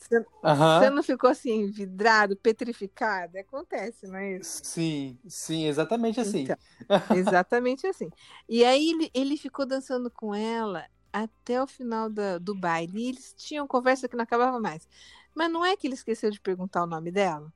[0.01, 0.25] Você, uhum.
[0.43, 3.37] você, não ficou assim, vidrado, petrificado?
[3.37, 4.61] Acontece, não é isso?
[4.63, 6.41] Sim, sim, exatamente assim.
[6.41, 6.57] Então,
[7.15, 8.09] exatamente assim.
[8.49, 12.99] E aí ele, ele ficou dançando com ela até o final da, do baile.
[12.99, 14.87] E eles tinham conversa que não acabava mais.
[15.35, 17.53] Mas não é que ele esqueceu de perguntar o nome dela?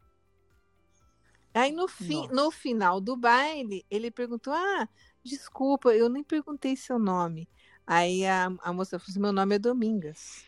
[1.51, 4.87] Aí no, fim, no final do baile, ele perguntou: Ah,
[5.23, 7.49] desculpa, eu nem perguntei seu nome.
[7.87, 10.45] Aí a, a moça falou assim: Meu nome é Domingas.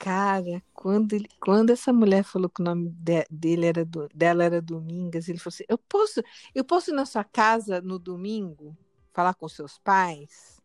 [0.00, 4.42] Cara, quando, ele, quando essa mulher falou que o nome de, dele era do, dela
[4.42, 6.22] era Domingas, ele falou assim: eu posso,
[6.54, 8.74] eu posso ir na sua casa no domingo
[9.12, 10.58] falar com seus pais?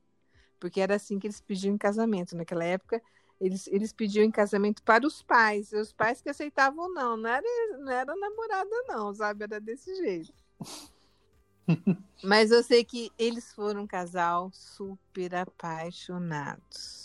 [0.57, 2.33] Porque era assim que eles pediam em casamento.
[2.33, 3.01] Naquela época,
[3.41, 7.29] eles, eles pediam em casamento para os pais, e os pais que aceitavam não, não
[7.29, 9.43] era, não era namorada, não, sabe?
[9.43, 10.33] Era desse jeito.
[12.23, 17.04] Mas eu sei que eles foram um casal super apaixonados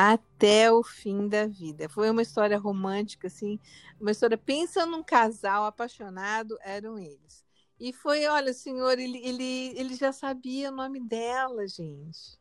[0.00, 1.88] até o fim da vida.
[1.88, 3.58] Foi uma história romântica, assim,
[4.00, 4.38] uma história.
[4.38, 7.44] Pensa num casal apaixonado, eram eles.
[7.80, 12.38] E foi, olha, o senhor, ele, ele, ele já sabia o nome dela, gente.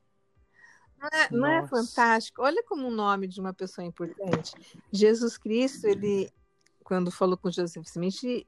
[1.00, 2.44] Não é, não é, fantástico?
[2.44, 4.54] Olha como o nome de uma pessoa é importante.
[4.92, 6.32] Jesus Cristo, ele,
[6.84, 8.46] quando falou com Joseph Smith,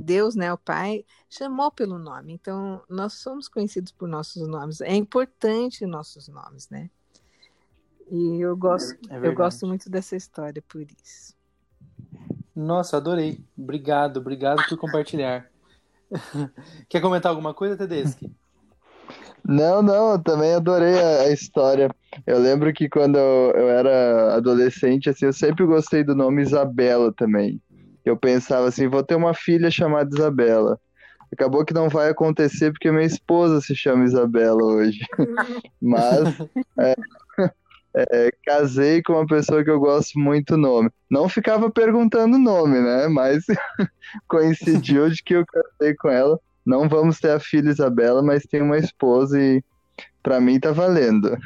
[0.00, 2.32] Deus, né, o Pai, chamou pelo nome.
[2.32, 4.80] Então, nós somos conhecidos por nossos nomes.
[4.80, 6.90] É importante nossos nomes, né?
[8.10, 11.34] E eu gosto, é eu gosto muito dessa história por isso.
[12.54, 13.40] Nossa, adorei.
[13.56, 15.46] Obrigado, obrigado por compartilhar.
[16.88, 18.30] Quer comentar alguma coisa, Tedeschi?
[19.44, 21.90] Não, não, eu também adorei a, a, história.
[22.26, 27.12] Eu lembro que quando eu, eu, era adolescente, assim, eu sempre gostei do nome Isabela
[27.12, 27.60] também.
[28.04, 30.78] Eu pensava assim, vou ter uma filha chamada Isabela.
[31.32, 35.00] Acabou que não vai acontecer porque minha esposa se chama Isabela hoje.
[35.80, 36.40] Mas
[36.78, 36.94] é,
[37.94, 40.90] é, casei com uma pessoa que eu gosto muito do nome.
[41.10, 43.06] Não ficava perguntando o nome, né?
[43.08, 43.44] Mas
[44.26, 46.38] coincidiu de que eu casei com ela.
[46.64, 49.62] Não vamos ter a filha Isabela, mas tem uma esposa e
[50.22, 51.36] pra mim tá valendo.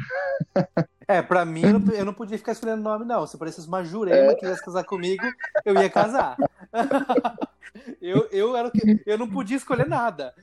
[1.08, 3.24] É, pra mim eu não, eu não podia ficar escolhendo nome, não.
[3.28, 4.34] Se parecesse uma jurema é.
[4.34, 5.22] que quisesse casar comigo,
[5.64, 6.36] eu ia casar.
[8.02, 8.72] eu, eu, era,
[9.06, 10.34] eu não podia escolher nada.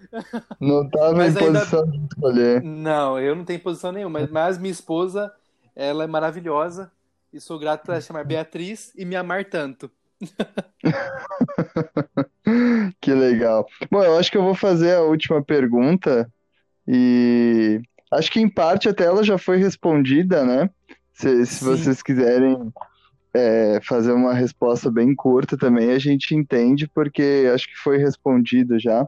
[0.61, 1.59] Não tava mas em ainda...
[1.59, 2.63] posição de escolher.
[2.63, 4.21] Não, eu não tenho posição nenhuma.
[4.21, 5.33] Mas, mas minha esposa
[5.75, 6.91] ela é maravilhosa
[7.31, 9.89] e sou grato por ela chamar Beatriz e me amar tanto.
[13.01, 13.65] que legal.
[13.91, 16.31] Bom, eu acho que eu vou fazer a última pergunta
[16.87, 20.69] e acho que em parte até ela já foi respondida, né?
[21.13, 22.71] Se, se vocês quiserem
[23.33, 28.79] é, fazer uma resposta bem curta também, a gente entende, porque acho que foi respondido
[28.79, 29.07] já.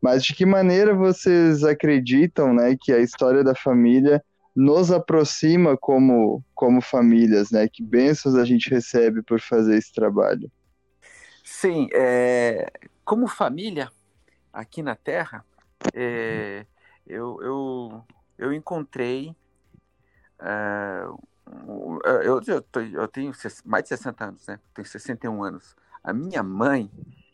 [0.00, 4.22] Mas de que maneira vocês acreditam, né, que a história da família
[4.56, 7.68] nos aproxima como, como famílias, né?
[7.68, 10.50] Que bênçãos a gente recebe por fazer esse trabalho.
[11.44, 12.72] Sim, é,
[13.04, 13.90] como família
[14.50, 15.44] aqui na Terra,
[15.92, 16.64] é,
[17.06, 18.04] eu, eu,
[18.38, 19.36] eu encontrei.
[20.40, 21.02] É,
[22.24, 23.32] eu, eu, tô, eu, tenho
[23.66, 24.58] mais de 60 anos, né?
[24.72, 25.76] Tenho 61 anos.
[26.02, 26.90] A minha mãe,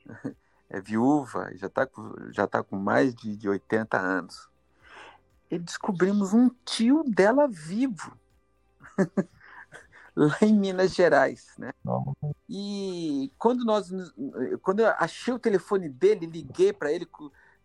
[0.68, 1.88] é viúva, já está
[2.32, 4.51] já tá com mais de, de 80 anos.
[5.52, 8.16] E descobrimos um tio dela vivo.
[10.16, 11.74] lá em Minas Gerais, né?
[12.48, 13.90] E quando nós,
[14.62, 17.06] quando eu achei o telefone dele, liguei para ele,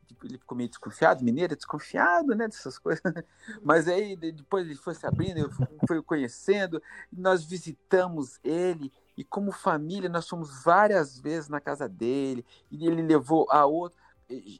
[0.05, 3.01] tipo, ele ficou meio desconfiado, mineiro, desconfiado, né, dessas coisas.
[3.63, 5.49] Mas aí depois ele foi se abrindo, eu
[5.87, 12.45] fui conhecendo, nós visitamos ele e como família nós fomos várias vezes na casa dele
[12.69, 13.97] e ele levou a outro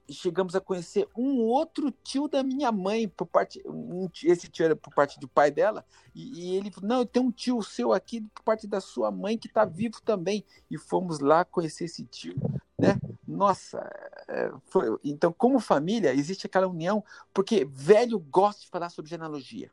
[0.10, 4.76] chegamos a conhecer um outro tio da minha mãe, por parte, um, esse tio era
[4.76, 8.22] por parte do pai dela, e, e ele falou, não, tem um tio seu aqui
[8.34, 12.36] por parte da sua mãe que está vivo também, e fomos lá conhecer esse tio,
[12.78, 13.00] né?
[13.28, 13.80] Nossa,
[14.28, 17.04] é, foi, então como família existe aquela união,
[17.34, 19.70] porque velho gosta de falar sobre genealogia,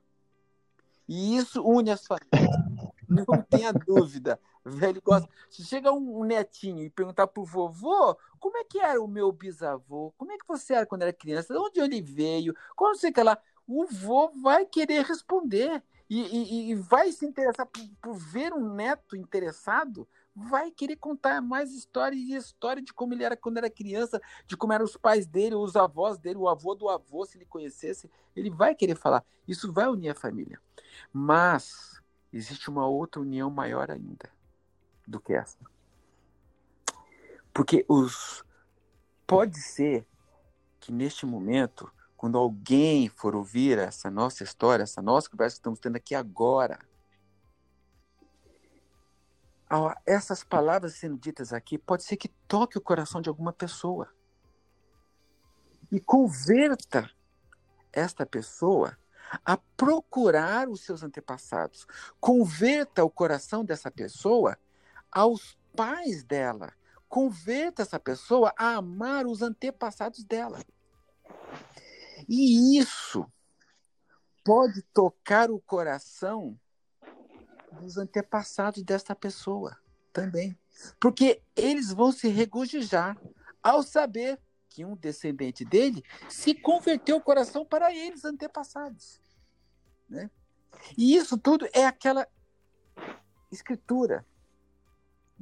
[1.09, 2.51] e isso une as famílias,
[3.09, 5.29] não tenha dúvida, velho gosta.
[5.51, 10.13] Se chega um netinho e perguntar pro vovô como é que era o meu bisavô,
[10.17, 13.23] como é que você era quando era criança, de onde ele veio, como sei que
[13.23, 18.53] lá, o vô vai querer responder e, e, e vai se interessar por, por, ver
[18.53, 23.57] um neto interessado, vai querer contar mais história e história de como ele era quando
[23.57, 27.25] era criança, de como eram os pais dele, os avós dele, o avô do avô,
[27.25, 29.25] se ele conhecesse, ele vai querer falar.
[29.49, 30.61] Isso vai unir a família.
[31.11, 34.29] Mas existe uma outra união maior ainda
[35.07, 35.59] do que essa.
[37.53, 38.45] Porque os
[39.27, 40.07] pode ser
[40.81, 45.81] que neste momento, quando alguém for ouvir essa nossa história, essa nossa conversa que estamos
[45.81, 46.79] tendo aqui agora,
[50.07, 54.09] essas palavras sendo ditas aqui, pode ser que toque o coração de alguma pessoa.
[55.91, 57.11] E converta
[57.93, 58.97] esta pessoa
[59.45, 61.87] a procurar os seus antepassados.
[62.21, 64.59] Converta o coração dessa pessoa
[65.15, 66.75] aos pais dela.
[67.09, 70.61] Converta essa pessoa a amar os antepassados dela.
[72.29, 73.25] E isso
[74.45, 76.59] pode tocar o coração
[77.81, 79.79] dos antepassados desta pessoa
[80.13, 80.59] também.
[80.99, 83.17] Porque eles vão se regozijar
[83.63, 89.21] ao saber que um descendente dele se converteu o coração para eles antepassados.
[90.09, 90.29] Né?
[90.99, 92.27] E isso tudo é aquela
[93.53, 94.27] escritura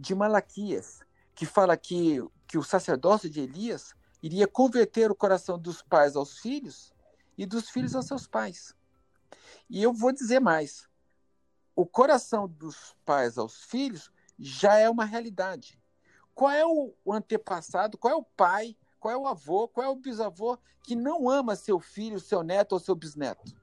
[0.03, 1.01] de Malaquias,
[1.33, 6.39] que fala que, que o sacerdócio de Elias iria converter o coração dos pais aos
[6.39, 6.93] filhos
[7.39, 8.75] e dos filhos aos seus pais.
[9.71, 10.89] E eu vou dizer mais:
[11.77, 15.81] o coração dos pais aos filhos já é uma realidade.
[16.35, 19.95] Qual é o, antepassado, qual é o pai, qual é o avô, qual é o
[19.95, 23.55] bisavô que não ama seu filho, seu neto ou seu bisneto?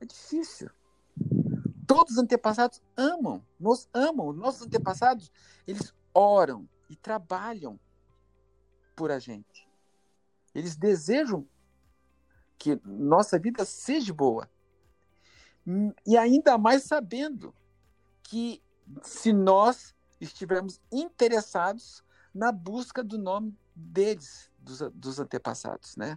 [0.00, 0.70] É difícil.
[1.90, 4.32] Todos os antepassados amam, nos amam.
[4.32, 5.32] Nossos antepassados,
[5.66, 7.80] eles oram e trabalham
[8.94, 9.68] por a gente.
[10.54, 11.44] Eles desejam
[12.56, 14.48] que nossa vida seja boa.
[16.06, 17.52] E ainda mais sabendo
[18.22, 18.62] que
[19.02, 26.16] se nós estivermos interessados na busca do nome deles, dos, dos antepassados, né?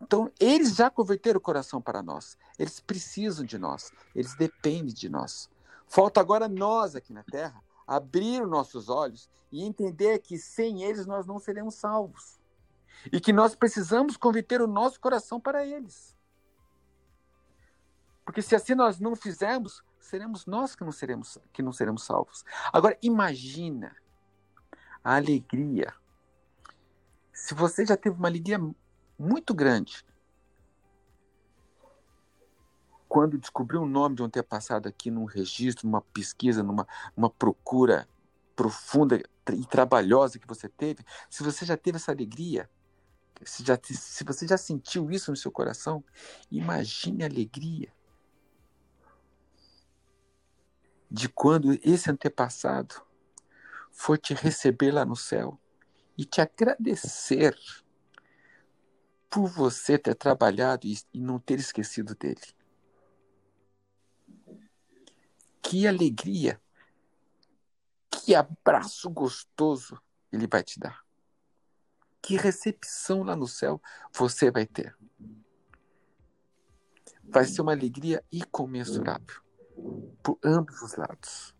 [0.00, 2.36] Então, eles já converteram o coração para nós.
[2.58, 3.90] Eles precisam de nós.
[4.14, 5.50] Eles dependem de nós.
[5.86, 11.06] Falta agora nós aqui na Terra abrir os nossos olhos e entender que sem eles
[11.06, 12.40] nós não seremos salvos.
[13.12, 16.16] E que nós precisamos converter o nosso coração para eles.
[18.24, 22.44] Porque se assim nós não fizermos, seremos nós que não seremos, que não seremos salvos.
[22.72, 23.94] Agora, imagina
[25.02, 25.92] a alegria.
[27.32, 28.58] Se você já teve uma alegria
[29.18, 30.04] muito grande.
[33.08, 36.86] Quando descobriu o nome de um antepassado aqui num registro, numa pesquisa, numa
[37.16, 38.08] uma procura
[38.56, 39.20] profunda
[39.52, 42.68] e trabalhosa que você teve, se você já teve essa alegria,
[43.44, 46.04] se, já, se você já sentiu isso no seu coração,
[46.50, 47.92] imagine a alegria
[51.10, 52.96] de quando esse antepassado
[53.92, 55.58] for te receber lá no céu
[56.18, 57.56] e te agradecer
[59.34, 62.40] por você ter trabalhado e, não ter esquecido dele.
[65.60, 66.62] Que alegria,
[68.08, 71.04] que abraço gostoso ele vai te dar.
[72.22, 73.82] Que recepção lá no céu
[74.12, 74.96] você vai ter.
[77.24, 79.42] Vai ser uma alegria incomensurável
[80.22, 81.56] por ambos os lados.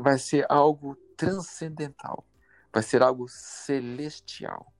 [0.00, 2.26] Vai ser algo transcendental.
[2.72, 4.72] Vai ser algo celestial.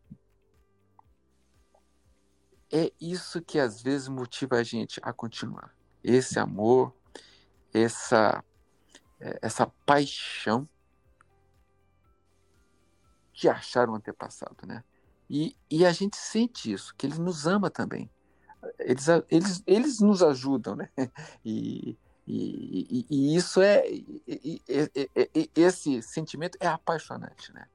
[2.73, 5.75] É isso que às vezes motiva a gente a continuar.
[6.03, 6.95] Esse amor,
[7.75, 8.45] essa,
[9.21, 10.69] é, essa paixão
[13.33, 14.85] de achar um antepassado, né?
[15.29, 18.11] E, e a gente sente isso, que ele nos ama também.
[18.79, 20.91] Eles, eles, eles nos ajudam, né?
[21.45, 21.97] E,
[22.33, 24.63] e, e, isso é, e,
[25.57, 27.67] esse sentimento é apaixonante, né?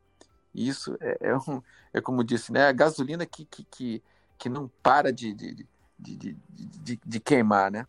[0.54, 1.62] E isso é, é, um,
[1.94, 2.68] é como disse, né?
[2.68, 4.04] A gasolina que, que, que,
[4.38, 5.68] que não para de, de,
[5.98, 7.88] de, de, de queimar, né?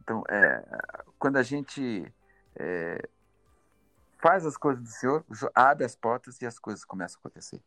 [0.00, 0.64] Então, é,
[1.18, 2.12] quando a gente
[2.56, 3.08] é,
[4.20, 5.24] faz as coisas do Senhor,
[5.54, 7.60] abre as portas e as coisas começam a acontecer.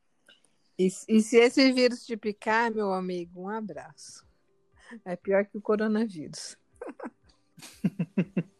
[0.77, 4.25] E, e se esse vírus te picar, meu amigo, um abraço.
[5.03, 6.57] É pior que o coronavírus.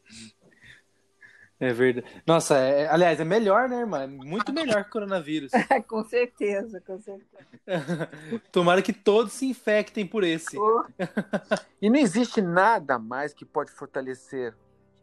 [1.65, 2.05] É verdade.
[2.27, 4.05] Nossa, é, aliás, é melhor, né, irmã?
[4.05, 5.51] Muito melhor que o coronavírus.
[5.87, 7.25] com certeza, com certeza.
[8.51, 10.59] Tomara que todos se infectem por esse.
[10.59, 10.83] Oh.
[11.81, 14.55] e não existe nada mais que pode fortalecer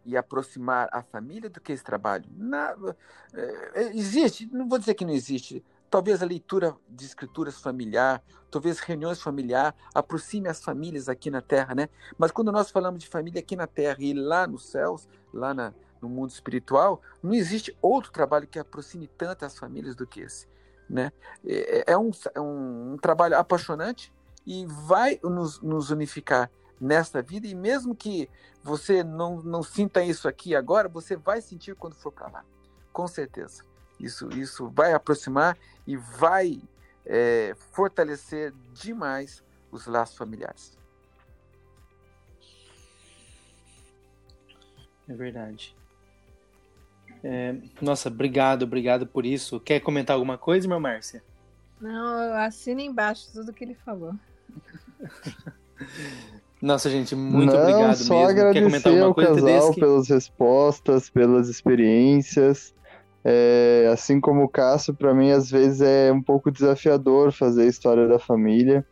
[0.07, 2.27] e aproximar a família do que esse trabalho.
[2.37, 2.97] Nada,
[3.35, 5.65] é, existe, não vou dizer que não existe.
[5.91, 11.75] Talvez a leitura de escrituras familiar, talvez reuniões familiar aproxime as famílias aqui na Terra,
[11.75, 11.89] né?
[12.17, 15.75] Mas quando nós falamos de família aqui na Terra e lá nos céus, lá na,
[16.03, 20.49] no mundo espiritual, não existe outro trabalho que aproxime tanto as famílias do que esse.
[20.91, 21.13] Né?
[21.47, 24.13] É, é, é um, é um, um trabalho apaixonante
[24.45, 26.51] e vai nos, nos unificar
[26.81, 28.29] nesta vida, e mesmo que
[28.61, 32.45] você não, não sinta isso aqui agora, você vai sentir quando for para lá,
[32.93, 33.65] com certeza.
[34.01, 36.61] Isso, isso vai aproximar e vai
[37.07, 40.77] é, fortalecer demais os laços familiares.
[45.09, 45.77] É verdade.
[47.25, 49.61] É, nossa, obrigado, obrigado por isso.
[49.61, 51.23] Quer comentar alguma coisa, meu Márcia?
[51.81, 54.15] Não, eu assino embaixo tudo que ele falou.
[56.63, 58.31] Nossa, gente, muito Não, obrigado só mesmo.
[58.31, 62.73] agradecer ao casal pelas respostas, pelas experiências.
[63.25, 67.67] É, assim como o Cássio, para mim, às vezes é um pouco desafiador fazer a
[67.67, 68.87] história da família,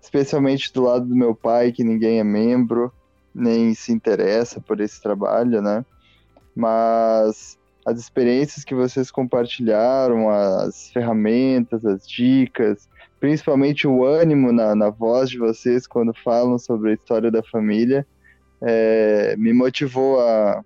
[0.00, 2.92] especialmente do lado do meu pai, que ninguém é membro,
[3.34, 5.84] nem se interessa por esse trabalho, né?
[6.54, 12.88] Mas as experiências que vocês compartilharam, as ferramentas, as dicas,
[13.20, 18.04] principalmente o ânimo na, na voz de vocês quando falam sobre a história da família,
[18.60, 20.64] é, me motivou a,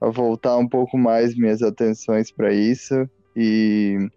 [0.00, 4.08] a voltar um pouco mais minhas atenções para isso e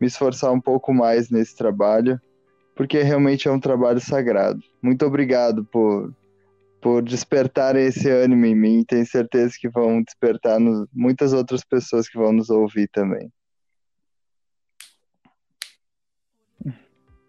[0.00, 2.18] me esforçar um pouco mais nesse trabalho,
[2.74, 4.62] porque realmente é um trabalho sagrado.
[4.80, 6.10] Muito obrigado por,
[6.82, 8.84] por despertar esse ânimo em mim.
[8.84, 13.32] Tenho certeza que vão despertar nos, muitas outras pessoas que vão nos ouvir também.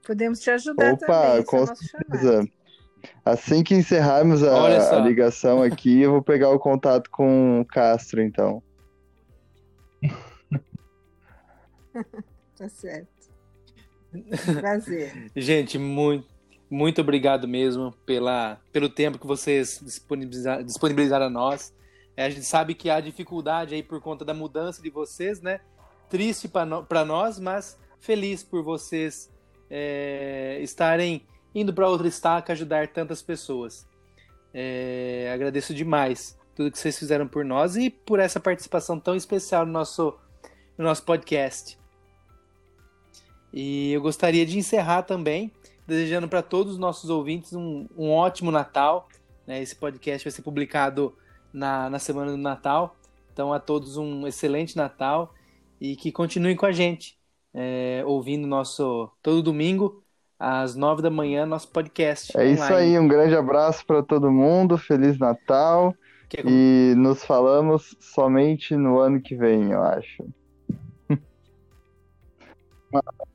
[0.05, 1.39] Podemos te ajudar Opa, também.
[1.39, 2.49] É com certeza.
[3.23, 8.21] Assim que encerrarmos a, a, ligação aqui, eu vou pegar o contato com o Castro,
[8.21, 8.63] então.
[12.57, 13.13] tá certo.
[14.59, 15.31] Prazer.
[15.35, 16.32] Gente, muito,
[16.74, 21.71] muito obrigado mesmo pela, pelo tempo que vocês disponibilizaram, disponibilizaram a nós.
[22.17, 25.59] É, a gente sabe que há dificuldade aí por conta da mudança de vocês, né?
[26.09, 29.32] Triste para nós, mas feliz por vocês
[29.69, 33.88] é, estarem indo para outra estaca ajudar tantas pessoas.
[34.51, 39.63] É, agradeço demais tudo que vocês fizeram por nós e por essa participação tão especial
[39.63, 40.15] no nosso,
[40.76, 41.78] no nosso podcast.
[43.53, 45.51] E eu gostaria de encerrar também,
[45.88, 49.07] desejando para todos os nossos ouvintes um, um ótimo Natal.
[49.45, 49.61] Né?
[49.61, 51.15] Esse podcast vai ser publicado
[51.51, 52.95] na, na semana do Natal.
[53.31, 55.34] Então, a todos um excelente Natal
[55.81, 57.17] e que continuem com a gente
[57.53, 60.01] é, ouvindo nosso todo domingo
[60.39, 62.36] às nove da manhã nosso podcast.
[62.36, 62.53] É online.
[62.53, 65.95] isso aí, um grande abraço para todo mundo, feliz Natal
[66.29, 66.41] que...
[66.45, 70.23] e nos falamos somente no ano que vem, eu acho.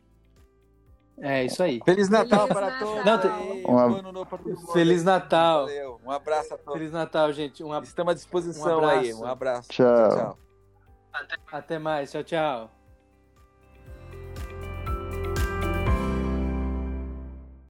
[1.20, 1.80] É isso aí.
[1.84, 3.04] Feliz Natal Feliz para todos.
[3.04, 3.18] Não,
[3.68, 5.66] um Feliz Natal.
[5.66, 6.00] Valeu.
[6.04, 6.74] Um abraço a todos.
[6.74, 7.62] Feliz Natal, gente.
[7.64, 7.84] Um ab...
[7.84, 9.12] Estamos à disposição um aí.
[9.12, 9.68] Um abraço.
[9.68, 10.08] Tchau.
[10.10, 10.38] tchau.
[11.50, 12.10] Até mais.
[12.10, 12.77] Tchau, tchau.